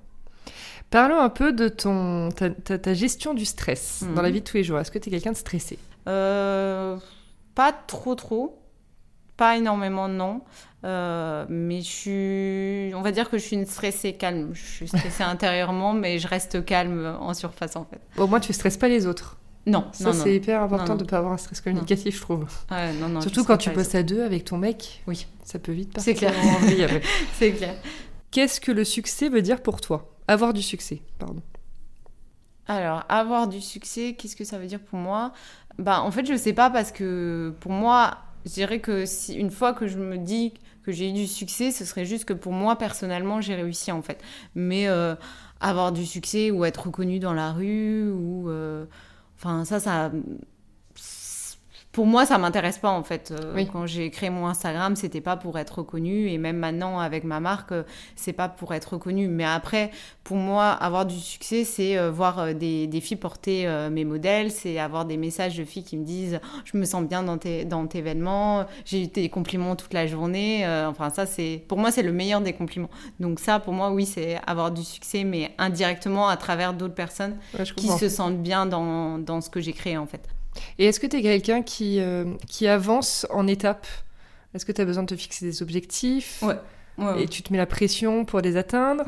Parlons 0.91 1.21
un 1.21 1.29
peu 1.29 1.53
de 1.53 1.69
ton, 1.69 2.31
ta, 2.31 2.51
ta- 2.51 2.79
ta 2.79 2.95
gestion 2.95 3.33
du 3.35 3.45
stress 3.45 4.03
Mhm. 4.03 4.15
dans 4.15 4.23
la 4.23 4.31
vie 4.31 4.41
de 4.41 4.45
tous 4.47 4.57
les 4.57 4.65
jours. 4.65 4.79
Est-ce 4.79 4.91
que 4.91 4.99
tu 4.99 5.09
es 5.09 5.13
quelqu'un 5.13 5.33
de 5.33 5.37
stressé? 5.37 5.79
Euh, 6.09 6.97
pas 7.55 7.73
trop, 7.73 8.15
trop. 8.15 8.57
Pas 9.37 9.57
énormément, 9.57 10.09
non. 10.09 10.43
Euh, 10.85 11.47
mais 11.49 11.81
je 11.83 11.87
suis. 12.89 12.95
On 12.95 13.03
va 13.03 13.13
dire 13.13 13.31
que 13.31 13.39
je 13.39 13.43
suis 13.45 13.57
une 13.57 13.67
stressée 13.67 14.15
calme. 14.15 14.51
Je 14.53 14.63
suis 14.65 14.89
stressée 14.89 15.23
intérieurement, 15.23 15.93
mais 15.93 16.19
je 16.19 16.27
reste 16.29 16.65
calme 16.65 17.17
en 17.21 17.33
surface, 17.35 17.77
en 17.77 17.85
fait. 17.85 18.01
Au 18.21 18.27
moins, 18.27 18.41
tu 18.41 18.53
stresses 18.53 18.77
pas 18.77 18.89
les 18.89 19.07
autres. 19.07 19.37
Non, 19.67 19.85
Ça, 19.93 20.13
c'est 20.15 20.35
hyper 20.35 20.63
important 20.63 20.95
Non, 20.95 20.97
de 20.97 21.05
ne 21.05 21.09
pas 21.09 21.19
avoir 21.19 21.35
un 21.35 21.37
stress 21.37 21.61
communicatif, 21.61 22.17
je 22.17 22.21
trouve. 22.23 22.47
Ouais, 22.71 22.93
non, 22.95 23.09
non, 23.11 23.21
Surtout 23.21 23.45
quand 23.45 23.59
tu 23.59 23.71
bosses 23.71 23.95
à 23.95 24.03
deux 24.03 24.23
avec 24.25 24.45
ton 24.47 24.57
mec. 24.57 25.03
Oui. 25.07 25.27
Ça 25.45 25.59
peut 25.59 25.73
vite 25.73 25.93
C'est 25.99 26.15
partir 26.15 26.33
clair. 26.33 26.59
vrille 26.61 26.83
après. 26.83 27.03
C'est 27.39 27.53
clair. 27.53 27.75
Qu'est-ce 28.31 28.59
que 28.61 28.73
le 28.73 28.85
succès 28.85 29.29
veut 29.29 29.43
dire 29.43 29.63
pour 29.63 29.81
toi? 29.83 30.09
Avoir 30.31 30.53
du 30.53 30.63
succès, 30.63 31.03
pardon. 31.19 31.43
Alors, 32.69 33.03
avoir 33.09 33.49
du 33.49 33.61
succès, 33.61 34.15
qu'est-ce 34.17 34.37
que 34.37 34.45
ça 34.45 34.61
veut 34.61 34.69
dire 34.69 34.79
pour 34.79 34.97
moi? 34.97 35.33
Bah, 35.77 36.03
en 36.03 36.13
fait, 36.13 36.25
je 36.25 36.37
sais 36.37 36.53
pas 36.53 36.71
parce 36.71 36.93
que 36.93 37.53
pour 37.59 37.73
moi, 37.73 38.17
je 38.47 38.53
dirais 38.53 38.79
que 38.79 39.07
si 39.07 39.35
une 39.35 39.51
fois 39.51 39.73
que 39.75 39.89
je 39.89 39.99
me 39.99 40.19
dis 40.19 40.55
que 40.85 40.93
j'ai 40.93 41.11
eu 41.11 41.13
du 41.13 41.27
succès, 41.27 41.73
ce 41.73 41.85
serait 41.85 42.05
juste 42.05 42.27
que 42.27 42.33
pour 42.33 42.53
moi 42.53 42.77
personnellement, 42.77 43.41
j'ai 43.41 43.57
réussi 43.57 43.91
en 43.91 44.03
fait. 44.03 44.23
Mais 44.55 44.87
euh, 44.87 45.17
avoir 45.59 45.91
du 45.91 46.07
succès 46.07 46.53
ou 46.53 46.65
être 46.65 46.87
reconnu 46.87 47.19
dans 47.19 47.35
la 47.35 47.51
rue 47.51 48.09
ou 48.13 48.49
euh, 48.51 48.85
enfin 49.37 49.65
ça, 49.65 49.81
ça 49.81 50.13
pour 51.93 52.07
moi, 52.07 52.25
ça 52.25 52.39
m'intéresse 52.39 52.79
pas 52.79 52.91
en 52.91 53.03
fait. 53.03 53.33
Euh, 53.33 53.53
Oui. 53.57 53.69
Quand 53.73 53.85
j'ai 53.85 54.11
créé 54.11 54.31
mon 54.31 54.47
Instagram, 54.47 54.95
c'était 54.95 55.21
pas 55.21 55.37
pour 55.37 55.59
être 55.59 55.79
reconnu 55.79 56.29
et 56.29 56.39
même 56.39 56.57
maintenant 56.57 57.01
avec 57.01 57.25
ma 57.25 57.41
marque, 57.41 57.73
euh, 57.73 57.83
c'est 58.15 58.33
pas 58.33 58.49
pour 58.49 58.73
être 58.75 58.93
reconnu. 58.95 59.27
Mais 59.27 59.45
après, 59.45 59.91
pour 60.23 60.37
moi, 60.37 60.69
avoir 60.71 61.05
du 61.05 61.19
succès, 61.19 61.65
c'est 61.65 61.99
euh, 61.99 62.11
voir 62.13 62.39
euh, 62.39 62.53
des, 62.53 62.87
des 62.87 63.01
filles 63.01 63.17
porter 63.17 63.67
mes 63.91 64.05
modèles, 64.05 64.53
c'est 64.53 64.79
avoir 64.79 65.05
des 65.05 65.17
messages 65.17 65.57
de 65.57 65.65
filles 65.65 65.83
qui 65.83 65.97
me 65.97 66.05
disent 66.05 66.39
Oh, 66.43 66.59
je 66.65 66.77
me 66.79 66.85
sens 66.85 67.03
bien 67.05 67.25
dans 67.25 67.39
tes, 67.39 67.65
dans 67.65 67.87
tes 67.89 67.99
événements, 67.99 68.67
j'ai 68.85 69.03
eu 69.03 69.07
des 69.09 69.29
compliments 69.29 69.75
toute 69.75 69.93
la 69.93 70.07
journée. 70.07 70.65
Enfin, 70.87 71.11
ça, 71.11 71.27
c'est 71.27 71.65
pour 71.67 71.79
moi, 71.79 71.91
c'est 71.91 72.03
le 72.03 72.13
meilleur 72.13 72.41
des 72.41 72.53
compliments. 72.53 72.91
Donc, 73.19 73.41
ça, 73.41 73.59
pour 73.59 73.73
moi, 73.73 73.91
oui, 73.91 74.07
c'est 74.07 74.39
avoir 74.47 74.71
du 74.71 74.85
succès, 74.85 75.25
mais 75.25 75.53
indirectement 75.59 76.29
à 76.29 76.37
travers 76.37 76.73
d'autres 76.73 76.95
personnes 76.95 77.37
Ouais, 77.59 77.65
qui 77.65 77.89
se 77.89 78.09
sentent 78.09 78.43
bien 78.43 78.65
dans, 78.67 79.19
dans 79.19 79.41
ce 79.41 79.51
que 79.51 79.61
j'ai 79.61 79.73
créé 79.73 79.97
en 79.99 80.07
fait. 80.07 80.29
Et 80.79 80.87
est-ce 80.87 81.01
que 81.01 81.07
tu 81.07 81.17
es 81.17 81.23
quelqu'un 81.23 81.63
qui, 81.63 82.01
euh, 82.01 82.35
qui 82.49 82.67
avance 82.67 83.27
en 83.31 83.47
étapes? 83.47 83.87
Est-ce 84.55 84.65
que 84.65 84.73
tu 84.73 84.81
as 84.81 84.85
besoin 84.85 85.05
de 85.05 85.09
te 85.09 85.17
fixer 85.17 85.45
des 85.45 85.63
objectifs? 85.63 86.43
Ouais. 86.43 86.57
Ouais, 86.99 87.05
ouais. 87.07 87.23
Et 87.23 87.29
tu 87.29 87.43
te 87.43 87.53
mets 87.53 87.59
la 87.59 87.67
pression 87.67 88.25
pour 88.25 88.41
les 88.41 88.57
atteindre? 88.57 89.05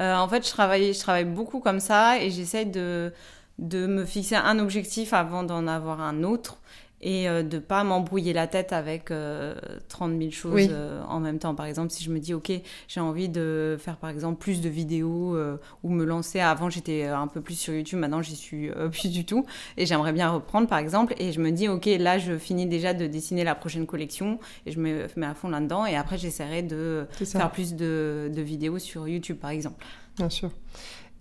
Euh, 0.00 0.14
en 0.14 0.28
fait, 0.28 0.44
je 0.46 0.50
travaille, 0.50 0.92
je 0.92 0.98
travaille 0.98 1.24
beaucoup 1.24 1.60
comme 1.60 1.80
ça 1.80 2.20
et 2.22 2.30
j'essaye 2.30 2.66
de, 2.66 3.12
de 3.58 3.86
me 3.86 4.04
fixer 4.04 4.36
un 4.36 4.58
objectif 4.58 5.12
avant 5.12 5.42
d'en 5.42 5.66
avoir 5.66 6.00
un 6.00 6.22
autre 6.22 6.58
et 7.00 7.28
euh, 7.28 7.42
de 7.42 7.58
pas 7.58 7.84
m'embrouiller 7.84 8.32
la 8.32 8.46
tête 8.46 8.72
avec 8.72 9.10
euh, 9.10 9.54
30 9.88 10.18
000 10.18 10.30
choses 10.30 10.54
Oui. 10.54 10.68
euh, 10.70 11.00
en 11.08 11.20
même 11.20 11.38
temps. 11.38 11.54
Par 11.54 11.66
exemple, 11.66 11.90
si 11.92 12.02
je 12.02 12.10
me 12.10 12.18
dis, 12.18 12.34
OK, 12.34 12.50
j'ai 12.88 13.00
envie 13.00 13.28
de 13.28 13.76
faire 13.78 13.96
par 13.98 14.10
exemple 14.10 14.38
plus 14.38 14.60
de 14.60 14.68
vidéos 14.68 15.36
euh, 15.36 15.58
ou 15.84 15.90
me 15.90 16.04
lancer. 16.04 16.40
Avant, 16.40 16.70
j'étais 16.70 17.04
un 17.04 17.26
peu 17.28 17.40
plus 17.40 17.54
sur 17.54 17.72
YouTube, 17.72 17.98
maintenant, 18.00 18.20
j'y 18.22 18.34
suis 18.36 18.70
plus 18.90 19.10
du 19.10 19.24
tout. 19.24 19.44
Et 19.76 19.86
j'aimerais 19.86 20.12
bien 20.12 20.30
reprendre 20.30 20.66
par 20.66 20.78
exemple. 20.78 21.14
Et 21.18 21.32
je 21.32 21.40
me 21.40 21.50
dis, 21.52 21.68
OK, 21.68 21.86
là, 21.86 22.18
je 22.18 22.36
finis 22.36 22.66
déjà 22.66 22.94
de 22.94 23.06
dessiner 23.06 23.44
la 23.44 23.54
prochaine 23.54 23.86
collection 23.86 24.40
et 24.66 24.72
je 24.72 24.80
me 24.80 25.06
mets 25.16 25.26
à 25.26 25.34
fond 25.34 25.48
là-dedans. 25.48 25.86
Et 25.86 25.94
après, 25.96 26.18
j'essaierai 26.18 26.62
de 26.62 27.06
faire 27.24 27.50
plus 27.52 27.74
de, 27.74 28.30
de 28.34 28.42
vidéos 28.42 28.78
sur 28.78 29.06
YouTube 29.06 29.36
par 29.38 29.50
exemple. 29.50 29.84
bien 30.16 30.30
sûr. 30.30 30.50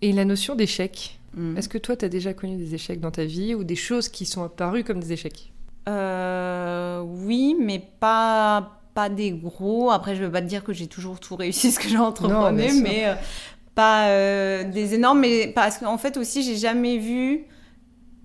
Et 0.02 0.12
la 0.12 0.26
notion 0.26 0.56
d'échec 0.56 1.14
Mm. 1.34 1.58
Est-ce 1.58 1.70
que 1.70 1.78
toi, 1.78 1.96
tu 1.96 2.06
as 2.06 2.10
déjà 2.10 2.34
connu 2.34 2.56
des 2.56 2.74
échecs 2.74 3.00
dans 3.00 3.12
ta 3.12 3.26
vie 3.26 3.54
ou 3.54 3.64
des 3.64 3.76
choses 3.76 4.10
qui 4.10 4.26
sont 4.26 4.44
apparues 4.44 4.84
comme 4.84 5.00
des 5.00 5.14
échecs? 5.14 5.52
Euh, 5.88 7.02
oui, 7.02 7.56
mais 7.60 7.80
pas, 8.00 8.80
pas 8.94 9.10
des 9.10 9.32
gros. 9.32 9.92
Après, 9.92 10.16
je 10.16 10.24
veux 10.24 10.32
pas 10.32 10.42
te 10.42 10.48
dire 10.48 10.64
que 10.64 10.74
j'ai 10.74 10.88
toujours 10.88 11.20
tout 11.20 11.36
réussi 11.36 11.72
ce 11.74 11.80
que 11.80 11.88
j'ai 11.88 11.98
mais 12.82 13.08
euh, 13.08 13.16
pas 13.76 14.08
euh, 14.08 14.64
des 14.64 14.96
énormes. 14.96 15.20
Mais 15.22 15.48
parce 15.48 15.78
qu'en 15.78 15.98
fait 15.98 16.18
aussi, 16.18 16.44
j'ai 16.44 16.58
jamais 16.58 16.98
vu 16.98 17.46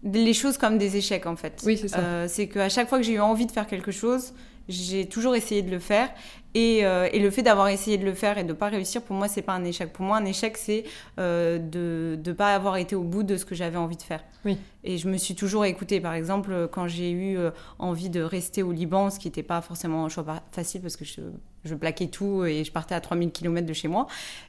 les 0.02 0.34
choses 0.34 0.58
comme 0.58 0.78
des 0.78 0.96
échecs 0.96 1.26
en 1.26 1.36
fait. 1.36 1.62
Oui, 1.64 1.76
c'est 1.76 1.88
ça. 1.88 1.98
Euh, 1.98 2.26
c'est 2.28 2.48
qu'à 2.48 2.68
chaque 2.68 2.88
fois 2.88 2.98
que 2.98 3.04
j'ai 3.04 3.14
eu 3.14 3.20
envie 3.20 3.46
de 3.46 3.52
faire 3.52 3.66
quelque 3.66 3.92
chose, 3.92 4.32
j'ai 4.68 5.06
toujours 5.06 5.34
essayé 5.34 5.62
de 5.62 5.70
le 5.70 5.78
faire. 5.78 6.10
Et, 6.54 6.84
euh, 6.84 7.08
et 7.12 7.18
le 7.18 7.30
fait 7.30 7.42
d'avoir 7.42 7.68
essayé 7.68 7.96
de 7.96 8.04
le 8.04 8.12
faire 8.12 8.36
et 8.36 8.42
de 8.42 8.48
ne 8.48 8.52
pas 8.52 8.68
réussir, 8.68 9.00
pour 9.00 9.16
moi, 9.16 9.26
c'est 9.26 9.40
pas 9.40 9.54
un 9.54 9.64
échec. 9.64 9.90
Pour 9.92 10.04
moi, 10.04 10.18
un 10.18 10.24
échec, 10.26 10.58
c'est 10.58 10.84
euh, 11.18 11.58
de 11.58 12.18
ne 12.22 12.32
pas 12.32 12.54
avoir 12.54 12.76
été 12.76 12.94
au 12.94 13.04
bout 13.04 13.22
de 13.22 13.38
ce 13.38 13.46
que 13.46 13.54
j'avais 13.54 13.78
envie 13.78 13.96
de 13.96 14.02
faire. 14.02 14.22
Oui. 14.44 14.58
Et 14.84 14.98
je 14.98 15.08
me 15.08 15.16
suis 15.16 15.34
toujours 15.34 15.64
écoutée. 15.64 15.98
Par 16.00 16.12
exemple, 16.12 16.68
quand 16.70 16.88
j'ai 16.88 17.10
eu 17.10 17.38
euh, 17.38 17.50
envie 17.78 18.10
de 18.10 18.20
rester 18.20 18.62
au 18.62 18.72
Liban, 18.72 19.08
ce 19.08 19.18
qui 19.18 19.28
n'était 19.28 19.42
pas 19.42 19.62
forcément 19.62 20.04
un 20.04 20.08
choix 20.10 20.24
facile 20.50 20.82
parce 20.82 20.96
que 20.96 21.06
je, 21.06 21.22
je 21.64 21.74
plaquais 21.74 22.08
tout 22.08 22.44
et 22.44 22.64
je 22.64 22.72
partais 22.72 22.94
à 22.94 23.00
3000 23.00 23.30
km 23.30 23.66
de 23.66 23.72
chez 23.72 23.88
moi. 23.88 24.06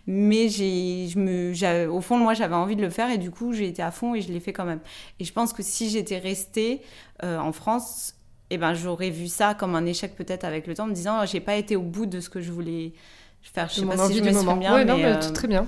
Mais 0.07 0.49
je 0.49 1.17
me, 1.17 1.87
au 1.89 2.01
fond 2.01 2.17
de 2.17 2.23
moi, 2.23 2.33
j'avais 2.33 2.55
envie 2.55 2.75
de 2.75 2.81
le 2.81 2.89
faire 2.89 3.09
et 3.09 3.17
du 3.17 3.31
coup, 3.31 3.53
j'ai 3.53 3.67
été 3.67 3.81
à 3.81 3.91
fond 3.91 4.15
et 4.15 4.21
je 4.21 4.31
l'ai 4.31 4.39
fait 4.39 4.53
quand 4.53 4.65
même. 4.65 4.81
Et 5.19 5.23
je 5.23 5.31
pense 5.33 5.53
que 5.53 5.63
si 5.63 5.89
j'étais 5.89 6.17
restée 6.17 6.81
euh, 7.23 7.37
en 7.37 7.51
France, 7.51 8.15
eh 8.53 8.57
ben, 8.57 8.73
j'aurais 8.73 9.09
vu 9.09 9.27
ça 9.27 9.53
comme 9.53 9.75
un 9.75 9.85
échec 9.85 10.15
peut-être 10.15 10.43
avec 10.43 10.67
le 10.67 10.75
temps, 10.75 10.83
en 10.83 10.87
me 10.87 10.93
disant, 10.93 11.25
j'ai 11.25 11.39
pas 11.39 11.55
été 11.55 11.75
au 11.75 11.81
bout 11.81 12.05
de 12.05 12.19
ce 12.19 12.29
que 12.29 12.39
je 12.41 12.51
voulais 12.51 12.93
faire. 13.41 13.67
Je 13.69 13.81
sais 13.81 13.85
pas 13.85 13.97
si 14.07 14.17
je 14.17 14.23
m'exprime 14.23 14.59
bien, 14.59 14.73
Ouais, 14.75 14.85
non, 14.85 14.97
mais, 14.97 15.03
mais 15.03 15.17
euh, 15.17 15.31
très 15.31 15.47
bien. 15.47 15.65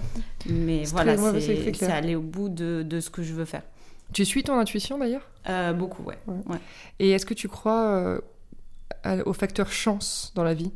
mais 0.47 0.83
voilà, 0.85 1.17
c'est 1.17 1.83
aller 1.91 2.15
au 2.15 2.21
bout 2.21 2.49
de, 2.49 2.83
de 2.83 2.99
ce 2.99 3.09
que 3.09 3.23
je 3.23 3.33
veux 3.33 3.45
faire. 3.45 3.63
Tu 4.13 4.23
suis 4.23 4.43
ton 4.43 4.57
intuition 4.57 4.97
d'ailleurs? 4.97 5.27
Euh, 5.49 5.73
beaucoup, 5.73 6.03
ouais. 6.03 6.17
Ouais. 6.27 6.35
Ouais. 6.47 6.59
Et 6.99 7.11
est-ce 7.11 7.25
que 7.25 7.33
tu 7.33 7.47
crois 7.47 8.19
euh, 9.05 9.23
au 9.25 9.33
facteur 9.33 9.71
chance 9.71 10.31
dans 10.35 10.43
la 10.43 10.53
vie? 10.53 10.71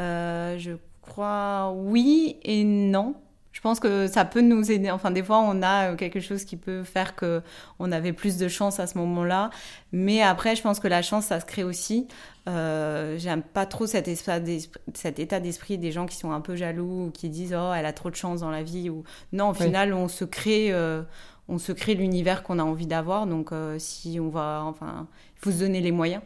Euh, 0.00 0.56
je 0.58 0.72
crois 1.02 1.72
oui 1.76 2.36
et 2.42 2.64
non. 2.64 3.16
Je 3.54 3.60
pense 3.60 3.78
que 3.78 4.08
ça 4.08 4.24
peut 4.24 4.40
nous 4.40 4.72
aider. 4.72 4.90
Enfin, 4.90 5.12
des 5.12 5.22
fois, 5.22 5.38
on 5.38 5.62
a 5.62 5.92
euh, 5.92 5.96
quelque 5.96 6.18
chose 6.18 6.44
qui 6.44 6.56
peut 6.56 6.82
faire 6.82 7.14
que 7.14 7.40
on 7.78 7.92
avait 7.92 8.12
plus 8.12 8.36
de 8.36 8.48
chance 8.48 8.80
à 8.80 8.88
ce 8.88 8.98
moment-là. 8.98 9.50
Mais 9.92 10.20
après, 10.22 10.56
je 10.56 10.62
pense 10.62 10.80
que 10.80 10.88
la 10.88 11.02
chance, 11.02 11.26
ça 11.26 11.38
se 11.38 11.46
crée 11.46 11.62
aussi. 11.62 12.08
Euh, 12.48 13.16
J'aime 13.16 13.42
pas 13.42 13.64
trop 13.64 13.86
cet, 13.86 14.08
état 14.08 14.40
d'esprit 14.40 15.78
des 15.78 15.92
gens 15.92 16.04
qui 16.04 16.16
sont 16.16 16.32
un 16.32 16.40
peu 16.40 16.56
jaloux 16.56 17.06
ou 17.06 17.10
qui 17.10 17.30
disent 17.30 17.56
oh 17.58 17.72
elle 17.74 17.86
a 17.86 17.92
trop 17.92 18.10
de 18.10 18.16
chance 18.16 18.40
dans 18.40 18.50
la 18.50 18.64
vie 18.64 18.90
ou 18.90 19.04
non. 19.32 19.50
Au 19.50 19.52
Oui. 19.52 19.66
final, 19.66 19.94
on 19.94 20.08
se 20.08 20.24
crée, 20.24 20.72
euh, 20.72 21.02
on 21.48 21.58
se 21.58 21.70
crée 21.70 21.94
l'univers 21.94 22.42
qu'on 22.42 22.58
a 22.58 22.64
envie 22.64 22.88
d'avoir. 22.88 23.28
Donc, 23.28 23.52
euh, 23.52 23.78
si 23.78 24.18
on 24.20 24.30
va, 24.30 24.64
enfin, 24.64 25.06
il 25.36 25.40
faut 25.40 25.52
se 25.52 25.60
donner 25.60 25.80
les 25.80 25.92
moyens. 25.92 26.22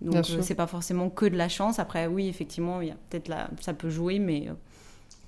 Donc, 0.00 0.26
c'est 0.42 0.56
pas 0.56 0.66
forcément 0.66 1.10
que 1.10 1.26
de 1.26 1.36
la 1.36 1.48
chance. 1.48 1.78
Après, 1.78 2.08
oui, 2.08 2.26
effectivement, 2.26 2.80
il 2.80 2.88
y 2.88 2.90
a 2.90 2.96
peut-être 3.08 3.28
la... 3.28 3.48
ça 3.60 3.72
peut 3.72 3.88
jouer, 3.88 4.18
mais 4.18 4.48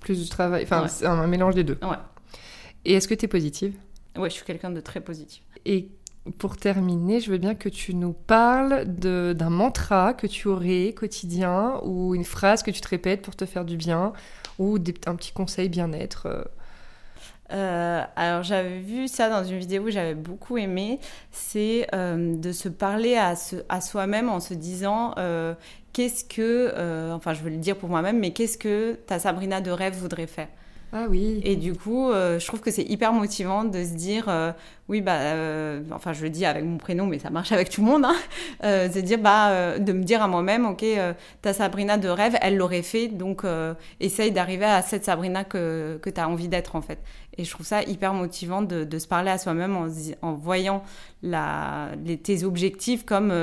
Plus 0.05 0.23
du 0.23 0.29
travail 0.29 0.63
Enfin, 0.63 0.83
Ouais. 0.83 0.87
c'est 0.87 1.05
un 1.05 1.27
mélange 1.27 1.55
des 1.55 1.63
deux. 1.65 1.77
Ouais. 1.81 1.97
Et 2.85 2.93
est-ce 2.93 3.07
que 3.09 3.13
tu 3.15 3.25
es 3.25 3.27
positive? 3.27 3.73
Ouais, 4.17 4.29
je 4.29 4.35
suis 4.35 4.45
quelqu'un 4.45 4.69
de 4.69 4.79
très 4.79 5.01
positif. 5.01 5.41
Et 5.65 5.89
pour 6.37 6.57
terminer, 6.57 7.19
je 7.19 7.31
veux 7.31 7.37
bien 7.39 7.55
que 7.55 7.69
tu 7.69 7.93
nous 7.95 8.13
parles 8.13 8.85
d'un 8.85 9.49
mantra 9.49 10.13
que 10.13 10.27
tu 10.27 10.47
aurais 10.47 10.93
quotidien 10.95 11.79
ou 11.83 12.15
une 12.15 12.23
phrase 12.23 12.63
que 12.63 12.71
tu 12.71 12.81
te 12.81 12.87
répètes 12.87 13.21
pour 13.23 13.35
te 13.35 13.45
faire 13.45 13.65
du 13.65 13.77
bien 13.77 14.13
ou 14.59 14.79
des- 14.79 14.93
un 15.07 15.15
petit 15.15 15.31
conseil 15.33 15.67
bien-être. 15.69 16.47
Euh. 17.51 18.03
Alors 18.15 18.43
j'avais 18.43 18.79
vu 18.79 19.07
ça 19.07 19.29
dans 19.29 19.43
une 19.43 19.57
vidéo 19.59 19.83
que 19.85 19.91
j'avais 19.91 20.15
beaucoup 20.15 20.57
aimé, 20.57 20.99
c'est 21.31 21.87
euh, 21.93 22.35
de 22.37 22.51
se 22.51 22.69
parler 22.69 23.15
à, 23.17 23.35
à 23.69 23.81
soi-même 23.81 24.29
en 24.29 24.39
se 24.39 24.53
disant 24.53 25.13
euh, 25.17 25.53
qu'est-ce 25.93 26.25
que, 26.25 26.71
euh, 26.75 27.13
enfin 27.13 27.33
je 27.33 27.41
veux 27.41 27.49
le 27.51 27.57
dire 27.57 27.77
pour 27.77 27.89
moi-même, 27.89 28.19
mais 28.19 28.31
qu'est-ce 28.31 28.57
que 28.57 28.93
ta 29.07 29.19
Sabrina 29.19 29.61
de 29.61 29.71
rêve 29.71 29.95
voudrait 29.95 30.27
faire? 30.27 30.47
Ah. 30.97 31.07
Et 31.11 31.57
du 31.57 31.73
coup, 31.73 32.09
euh, 32.09 32.39
je 32.39 32.47
trouve 32.47 32.61
que 32.61 32.71
c'est 32.71 32.83
hyper 32.83 33.11
motivant 33.11 33.65
de 33.65 33.83
se 33.83 33.95
dire, 33.95 34.29
euh, 34.29 34.53
oui, 34.87 35.01
bah, 35.01 35.17
euh, 35.17 35.81
enfin, 35.91 36.13
je 36.13 36.23
le 36.23 36.29
dis 36.29 36.45
avec 36.45 36.63
mon 36.63 36.77
prénom, 36.77 37.05
mais 37.05 37.19
ça 37.19 37.29
marche 37.29 37.51
avec 37.51 37.69
tout 37.69 37.81
le 37.81 37.87
monde, 37.87 38.05
hein, 38.05 38.15
de 38.63 39.01
dire, 39.01 39.19
bah, 39.19 39.77
de 39.77 39.91
me 39.91 40.03
dire 40.03 40.23
à 40.23 40.29
moi-même, 40.29 40.65
ok, 40.65 40.85
ta 41.41 41.51
Sabrina 41.51 41.97
de 41.97 42.07
rêve, 42.07 42.37
elle 42.41 42.55
l'aurait 42.55 42.81
fait, 42.81 43.09
donc 43.09 43.43
essaye 43.99 44.31
d'arriver 44.31 44.63
à 44.63 44.81
cette 44.81 45.03
Sabrina 45.03 45.43
que, 45.43 45.99
que 46.01 46.09
tu 46.09 46.21
as 46.21 46.29
envie 46.29 46.47
d'être, 46.47 46.77
en 46.77 46.81
fait. 46.81 46.99
Et 47.37 47.43
je 47.43 47.51
trouve 47.51 47.65
ça 47.65 47.83
hyper 47.83 48.13
motivant 48.13 48.61
de, 48.61 48.97
se 48.97 49.07
parler 49.07 49.31
à 49.31 49.37
soi-même 49.37 49.75
en, 50.21 50.33
voyant 50.33 50.81
la, 51.23 51.89
tes 52.23 52.45
objectifs 52.45 53.03
comme, 53.05 53.33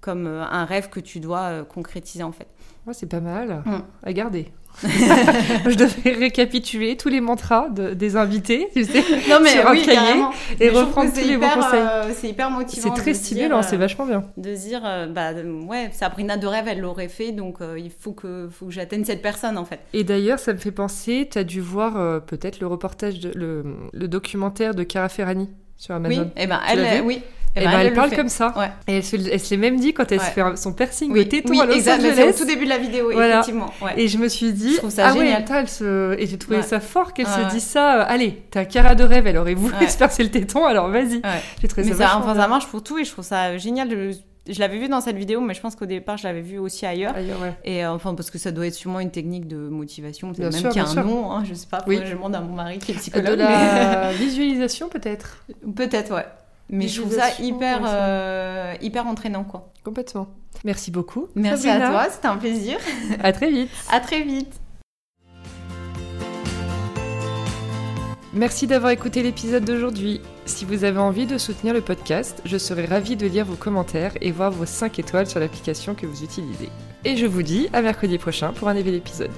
comme 0.00 0.26
un 0.26 0.64
rêve 0.64 0.88
que 0.88 1.00
tu 1.00 1.20
dois 1.20 1.62
concrétiser, 1.64 2.22
en 2.22 2.32
fait. 2.32 2.48
Ouais, 2.86 2.94
c'est 2.94 3.08
pas 3.08 3.20
mal. 3.20 3.62
Mm. 3.66 3.78
À 4.02 4.12
garder. 4.12 4.46
je 4.82 5.74
devrais 5.74 6.12
récapituler 6.12 6.96
tous 6.96 7.08
les 7.08 7.20
mantras 7.20 7.68
de- 7.70 7.92
des 7.92 8.16
invités, 8.16 8.68
tu 8.74 8.84
sais, 8.84 9.00
Non, 9.28 9.44
Sur 9.44 9.66
un 9.68 9.74
cahier 9.76 10.22
et 10.60 10.60
Mais 10.60 10.68
reprendre 10.70 11.10
tous 11.12 11.16
les 11.26 11.36
bons 11.36 11.44
hyper, 11.46 11.54
conseils. 11.56 11.80
euh, 11.80 12.12
c'est 12.14 12.28
hyper 12.28 12.50
motivant. 12.50 12.94
C'est 12.94 13.02
très 13.02 13.14
stimulant, 13.14 13.58
euh, 13.58 13.62
c'est 13.62 13.76
vachement 13.76 14.06
bien. 14.06 14.24
de 14.36 14.54
dire 14.54 14.80
euh, 14.84 15.06
bah 15.08 15.32
ouais 15.68 15.90
Sabrina 15.92 16.36
de 16.36 16.46
rêve 16.46 16.66
elle 16.68 16.80
l'aurait 16.80 17.08
fait 17.08 17.32
donc 17.32 17.60
euh, 17.60 17.78
il 17.78 17.90
faut 17.90 18.12
que 18.12 18.48
faut 18.50 18.66
que 18.66 18.72
j'atteigne 18.72 19.04
cette 19.04 19.22
personne 19.22 19.58
en 19.58 19.64
fait 19.64 19.80
Et 19.92 20.04
d'ailleurs, 20.04 20.38
ça 20.38 20.52
me 20.52 20.58
fait 20.58 20.70
penser, 20.72 21.28
tu 21.30 21.36
as 21.38 21.44
dû 21.44 21.60
voir 21.60 22.22
peut-être 22.24 22.60
le 22.60 22.66
reportage, 22.68 23.18
de, 23.18 23.32
le, 23.34 23.64
le 23.92 24.08
documentaire 24.08 24.74
de 24.74 24.84
Cara 24.84 25.08
Ferrani 25.08 25.50
sur 25.76 25.94
Amazon. 25.96 26.22
oui 26.36 26.42
et 26.42 26.46
ben 26.46 26.60
Tu 26.72 26.78
elle 26.78 27.02
oui 27.02 27.22
Et 27.56 27.60
Eh 27.62 27.64
ben, 27.64 27.70
ben, 27.72 27.78
elle, 27.80 27.88
le 27.88 27.94
parle 27.94 28.10
fait. 28.10 28.16
comme 28.16 28.28
ça. 28.28 28.54
Ouais. 28.56 28.70
Et 28.86 28.98
elle 28.98 29.04
se, 29.04 29.16
elle 29.16 29.40
se 29.40 29.50
l'est 29.50 29.56
même 29.56 29.78
dit 29.80 29.92
quand 29.92 30.10
elle 30.12 30.20
se 30.20 30.26
fait 30.26 30.42
son 30.56 30.72
piercing 30.72 31.10
oui, 31.10 31.24
de 31.24 31.30
téton 31.30 31.50
oui 31.50 31.60
à 31.60 31.66
Los 31.66 31.88
Angeles. 31.88 32.30
au 32.34 32.38
tout 32.38 32.44
début 32.44 32.64
de 32.64 32.68
la 32.70 32.78
vidéo 32.78 33.10
Voilà. 33.12 33.40
effectivement 33.40 33.72
ouais. 33.82 33.92
Et 33.96 34.06
je 34.08 34.18
me 34.18 34.28
suis 34.28 34.52
dit, 34.52 34.74
Je 34.74 34.76
trouve 34.78 34.90
ça 34.90 35.08
ah 35.08 35.12
génial. 35.12 35.42
putain, 35.42 35.60
elle 35.60 35.68
se... 35.68 36.16
et 36.18 36.26
j'ai 36.28 36.38
trouvé 36.38 36.62
ça 36.62 36.78
fort 36.78 37.12
qu'elle 37.12 37.26
se 37.26 37.50
dise 37.50 37.64
ça. 37.64 38.02
euh, 38.02 38.04
allez, 38.06 38.40
t'as 38.50 38.64
Cara 38.64 38.94
de 38.94 39.02
rêve, 39.04 39.26
elle 39.26 39.36
aurait 39.38 39.54
voulu 39.54 39.74
se 39.88 39.98
percer 39.98 40.22
le 40.22 40.30
téton, 40.30 40.64
alors 40.64 40.88
vas-y. 40.90 41.20
J'ai 41.60 41.66
trouvé 41.68 41.86
mais 41.88 41.92
ça, 41.96 42.08
ça, 42.08 42.16
enfin, 42.18 42.34
ça 42.36 42.46
marche 42.46 42.66
pour 42.68 42.82
tout 42.84 42.98
et 42.98 43.04
je 43.04 43.10
trouve 43.10 43.24
ça 43.24 43.56
génial 43.58 43.88
de 43.88 44.10
je 44.48 44.58
l'avais 44.58 44.78
vu 44.78 44.88
dans 44.88 45.00
cette 45.02 45.16
vidéo 45.16 45.40
mais 45.42 45.52
je 45.54 45.60
pense 45.60 45.76
qu'au 45.76 45.84
départ 45.86 46.16
je 46.16 46.24
l'avais 46.26 46.40
vu 46.40 46.58
aussi 46.58 46.86
ailleurs 46.86 47.14
Ailleurs, 47.14 47.40
ouais. 47.42 47.52
et 47.62 47.84
euh, 47.84 47.92
enfin 47.92 48.14
parce 48.14 48.30
que 48.30 48.38
ça 48.38 48.50
doit 48.50 48.66
être 48.66 48.74
sûrement 48.74 48.98
une 48.98 49.10
technique 49.10 49.46
de 49.46 49.56
motivation 49.68 50.32
peut-être 50.32 50.52
même 50.54 50.72
qu'il 50.72 50.80
y 50.80 50.84
a 50.84 50.88
un 50.88 50.90
sûr. 50.90 51.04
nom 51.04 51.30
hein, 51.30 51.42
je 51.46 51.52
sais 51.54 51.66
pas 51.70 51.84
Oui. 51.86 52.00
je 52.04 52.12
demande 52.14 52.34
à 52.34 52.40
mon 52.40 52.54
mari 52.54 52.78
qui 52.78 52.90
est 52.92 52.94
De 52.94 52.98
psychologue 53.00 53.38
la 53.38 54.12
visualisation 54.12 54.88
peut-être, 54.88 55.44
peut-être 55.76 56.14
ouais 56.14 56.24
mais 56.70 56.88
je 56.88 57.00
trouve 57.00 57.14
ça 57.14 57.28
hyper 57.40 57.80
euh, 57.84 58.74
hyper 58.80 59.06
entraînant 59.06 59.44
quoi 59.44 59.72
complètement. 59.84 60.28
Merci 60.64 60.90
beaucoup. 60.90 61.28
merci 61.34 61.64
Sabrina. 61.64 61.88
à 61.88 61.90
toi 61.90 62.10
c'était 62.10 62.26
un 62.26 62.36
plaisir 62.36 62.78
À 63.22 63.32
très 63.32 63.50
vite. 63.50 63.70
à 63.90 64.00
très 64.00 64.22
vite 64.22 64.60
Merci 68.32 68.68
d'avoir 68.68 68.92
écouté 68.92 69.24
l'épisode 69.24 69.64
d'aujourd'hui. 69.64 70.20
Si 70.46 70.64
vous 70.64 70.84
avez 70.84 71.00
envie 71.00 71.26
de 71.26 71.36
soutenir 71.36 71.74
le 71.74 71.80
podcast, 71.80 72.40
je 72.44 72.58
serai 72.58 72.84
ravie 72.86 73.16
de 73.16 73.26
lire 73.26 73.44
vos 73.44 73.56
commentaires 73.56 74.12
et 74.20 74.30
voir 74.30 74.52
vos 74.52 74.66
5 74.66 75.00
étoiles 75.00 75.26
sur 75.26 75.40
l'application 75.40 75.96
que 75.96 76.06
vous 76.06 76.22
utilisez. 76.22 76.68
Et 77.04 77.16
je 77.16 77.26
vous 77.26 77.42
dis 77.42 77.68
à 77.72 77.82
mercredi 77.82 78.18
prochain 78.18 78.52
pour 78.52 78.68
un 78.68 78.74
nouvel 78.74 78.94
épisode. 78.94 79.32